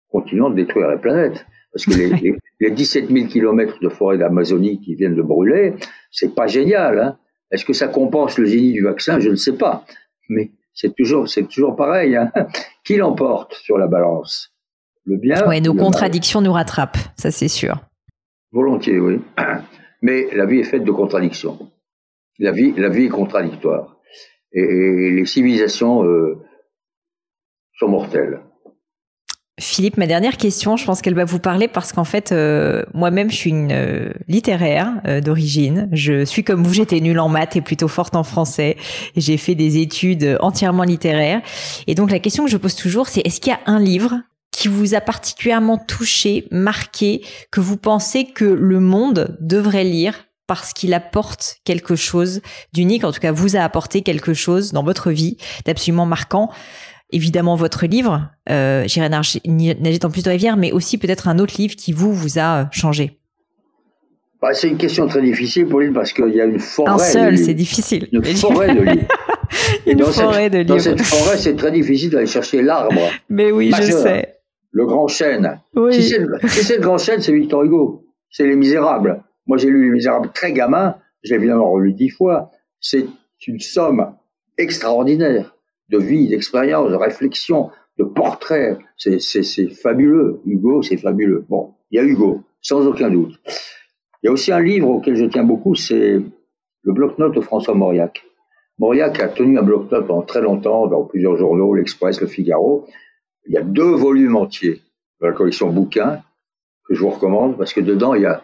[0.09, 1.45] continuant de détruire la planète.
[1.77, 5.75] Parce que les, les, 17 000 kilomètres de forêt d'Amazonie qui viennent de brûler,
[6.09, 6.99] c'est pas génial.
[6.99, 7.17] Hein
[7.51, 9.19] est-ce que ça compense le génie du vaccin?
[9.19, 9.85] Je ne sais pas.
[10.27, 12.15] Mais c'est toujours, c'est toujours pareil.
[12.15, 12.31] Hein
[12.83, 14.51] Qui l'emporte sur la balance?
[15.05, 17.79] Le bien Oui, nos contradictions nous rattrapent, ça c'est sûr.
[18.51, 19.21] Volontiers, oui.
[20.01, 21.71] Mais la vie est faite de contradictions.
[22.39, 23.97] La vie, la vie est contradictoire.
[24.51, 26.43] Et, les civilisations euh,
[27.77, 28.41] sont mortelles.
[29.59, 33.31] Philippe, ma dernière question, je pense qu'elle va vous parler parce qu'en fait, euh, moi-même,
[33.31, 35.89] je suis une euh, littéraire euh, d'origine.
[35.91, 38.77] Je suis comme vous, j'étais nulle en maths et plutôt forte en français.
[39.15, 41.41] J'ai fait des études entièrement littéraires.
[41.87, 44.21] Et donc, la question que je pose toujours, c'est est-ce qu'il y a un livre
[44.51, 50.71] qui vous a particulièrement touché, marqué, que vous pensez que le monde devrait lire parce
[50.71, 52.41] qu'il apporte quelque chose
[52.73, 56.49] d'unique, en tout cas vous a apporté quelque chose dans votre vie d'absolument marquant?
[57.11, 61.55] Évidemment votre livre, euh, J'irai nager dans plus de rivières, mais aussi peut-être un autre
[61.57, 63.19] livre qui vous, vous a euh, changé.
[64.41, 66.91] Bah, c'est une question très difficile, Pauline, parce qu'il y a une forêt.
[66.91, 68.07] Un seul, c'est difficile.
[68.11, 69.07] Une forêt de livres.
[69.87, 70.75] une forêt de livres.
[70.75, 73.01] Dans cette forêt, c'est très difficile d'aller chercher l'arbre.
[73.29, 74.35] Mais oui, je sais.
[74.71, 75.59] Le grand chêne.
[75.91, 78.05] Si c'est le, grand chêne, c'est Victor Hugo.
[78.29, 79.23] C'est Les Misérables.
[79.47, 80.95] Moi, j'ai lu Les Misérables très gamin.
[81.23, 82.51] J'ai évidemment relu dix fois.
[82.79, 83.07] C'est
[83.47, 84.13] une somme
[84.57, 85.56] extraordinaire
[85.89, 88.77] de vie, d'expérience, de réflexion, de portrait.
[88.97, 90.41] C'est fabuleux.
[90.45, 91.45] Hugo, c'est fabuleux.
[91.49, 93.39] Bon, il y a Hugo, sans aucun doute.
[94.21, 96.19] Il y a aussi un livre auquel je tiens beaucoup, c'est
[96.83, 98.23] le bloc-notes de François Mauriac.
[98.79, 102.87] Mauriac a tenu un bloc-notes pendant très longtemps dans plusieurs journaux, l'Express, le Figaro.
[103.47, 104.81] Il y a deux volumes entiers
[105.21, 106.21] de la collection bouquins
[106.87, 108.43] que je vous recommande parce que dedans il y a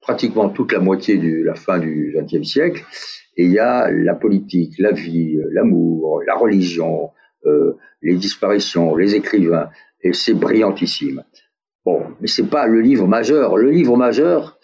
[0.00, 2.84] pratiquement toute la moitié de la fin du XXe siècle
[3.36, 7.10] et il y a la politique, la vie, l'amour, la religion,
[7.46, 9.70] euh, les disparitions, les écrivains,
[10.02, 11.24] et c'est brillantissime.
[11.84, 13.56] Bon, mais c'est pas le livre majeur.
[13.56, 14.58] Le livre majeur,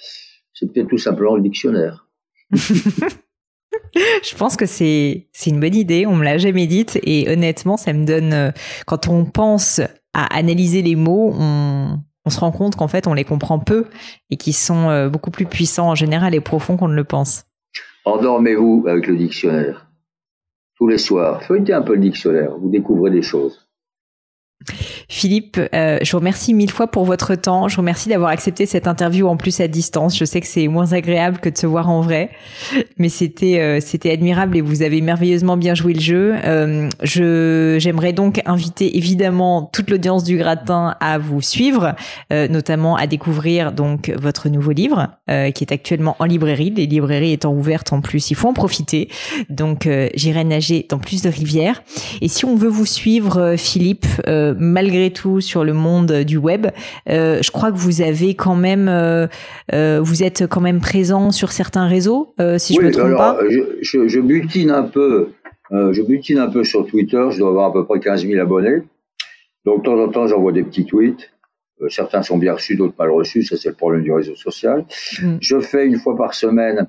[0.53, 2.09] c'est peut-être tout simplement le dictionnaire.
[2.53, 6.07] Je pense que c'est c'est une bonne idée.
[6.07, 8.51] On me l'a jamais dite et honnêtement, ça me donne euh,
[8.87, 9.81] quand on pense
[10.13, 13.87] à analyser les mots, on, on se rend compte qu'en fait on les comprend peu
[14.31, 17.45] et qu'ils sont euh, beaucoup plus puissants en général et profonds qu'on ne le pense.
[18.05, 19.87] Endormez-vous avec le dictionnaire.
[20.77, 23.66] Tous les soirs, feuilletez un peu le dictionnaire, vous découvrez des choses.
[25.09, 27.69] Philippe, euh, je vous remercie mille fois pour votre temps.
[27.69, 30.19] Je vous remercie d'avoir accepté cette interview en plus à distance.
[30.19, 32.31] Je sais que c'est moins agréable que de se voir en vrai,
[32.99, 36.35] mais c'était euh, c'était admirable et vous avez merveilleusement bien joué le jeu.
[36.45, 41.95] Euh, je j'aimerais donc inviter évidemment toute l'audience du Gratin à vous suivre,
[42.31, 46.71] notamment à découvrir donc votre nouveau livre qui est actuellement en librairie.
[46.71, 49.09] Les librairies étant ouvertes en plus, il faut en profiter.
[49.51, 51.83] Donc j'irai nager dans plus de rivières.
[52.21, 54.07] Et si on veut vous suivre, Philippe
[54.59, 56.67] malgré tout sur le monde du web.
[57.09, 59.27] Euh, je crois que vous avez quand même, euh,
[59.73, 63.39] euh, vous êtes quand même présent sur certains réseaux, si je me trompe alors, pas.
[63.81, 65.31] Je, je, butine un peu,
[65.71, 67.25] je butine un peu sur Twitter.
[67.31, 68.83] Je dois avoir à peu près 15 000 abonnés.
[69.65, 71.31] Donc de temps en temps, j'envoie des petits tweets.
[71.89, 73.43] certains sont bien reçus, d'autres mal reçus.
[73.45, 74.85] Ça, c'est le problème du réseau social.
[75.21, 75.37] Mm.
[75.41, 76.87] Je fais une fois par semaine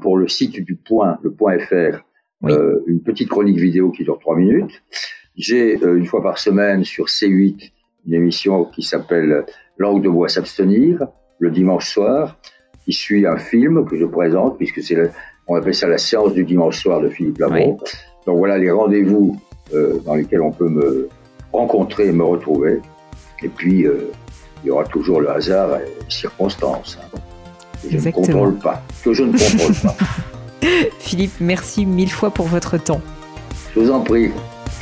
[0.00, 2.02] pour le site du Point, le Point FR,
[2.44, 4.82] euh, une petite chronique vidéo qui dure trois minutes.
[5.38, 7.70] J'ai euh, une fois par semaine sur C8
[8.06, 9.44] une émission qui s'appelle
[9.76, 11.06] Langue de bois s'abstenir,
[11.38, 12.36] le dimanche soir,
[12.84, 14.96] qui suit un film que je présente, puisque c'est
[15.46, 17.78] on appelle ça la séance du dimanche soir de Philippe Labro.
[18.26, 19.40] Donc voilà les rendez-vous
[19.74, 21.08] euh, dans lesquels on peut me
[21.52, 22.80] rencontrer et me retrouver.
[23.42, 24.10] Et puis, euh,
[24.62, 26.98] il y aura toujours le hasard et les circonstances.
[27.00, 27.18] Hein,
[27.82, 28.82] que je ne contrôle pas.
[29.04, 29.96] Que je ne contrôle pas.
[30.98, 33.00] Philippe, merci mille fois pour votre temps.
[33.74, 34.30] Je vous en prie.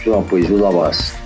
[0.07, 1.26] Je vous en prie.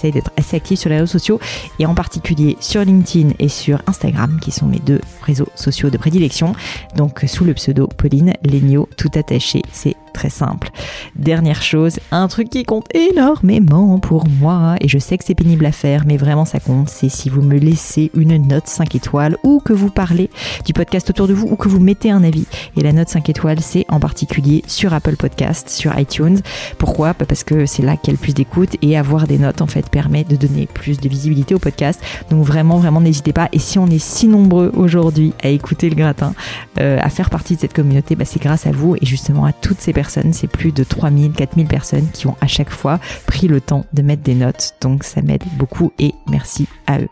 [0.09, 1.39] d'être assez actif sur les réseaux sociaux
[1.77, 5.97] et en particulier sur LinkedIn et sur Instagram qui sont mes deux réseaux sociaux de
[5.97, 6.55] prédilection.
[6.95, 9.61] Donc sous le pseudo Pauline Legno tout attaché.
[9.71, 10.69] C'est très simple.
[11.15, 15.65] Dernière chose, un truc qui compte énormément pour moi, et je sais que c'est pénible
[15.65, 19.37] à faire, mais vraiment ça compte, c'est si vous me laissez une note 5 étoiles,
[19.43, 20.29] ou que vous parlez
[20.65, 22.45] du podcast autour de vous, ou que vous mettez un avis.
[22.77, 26.39] Et la note 5 étoiles, c'est en particulier sur Apple Podcast, sur iTunes.
[26.77, 27.13] Pourquoi?
[27.13, 29.67] Bah, Parce que c'est là qu'il y a plus d'écoute, et avoir des notes, en
[29.67, 32.01] fait, permet de donner plus de visibilité au podcast.
[32.29, 33.49] Donc vraiment, vraiment, n'hésitez pas.
[33.51, 36.33] Et si on est si nombreux aujourd'hui à écouter le gratin,
[36.79, 39.53] euh, à faire partie de cette communauté, bah, c'est grâce à vous, et justement à
[39.53, 43.61] toutes ces c'est plus de 3000, 4000 personnes qui ont à chaque fois pris le
[43.61, 44.75] temps de mettre des notes.
[44.81, 47.09] Donc ça m'aide beaucoup et merci à eux.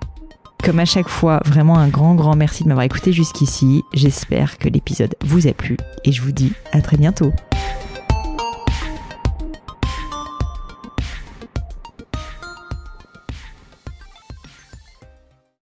[0.63, 3.81] Comme à chaque fois, vraiment un grand, grand merci de m'avoir écouté jusqu'ici.
[3.93, 7.31] J'espère que l'épisode vous a plu et je vous dis à très bientôt.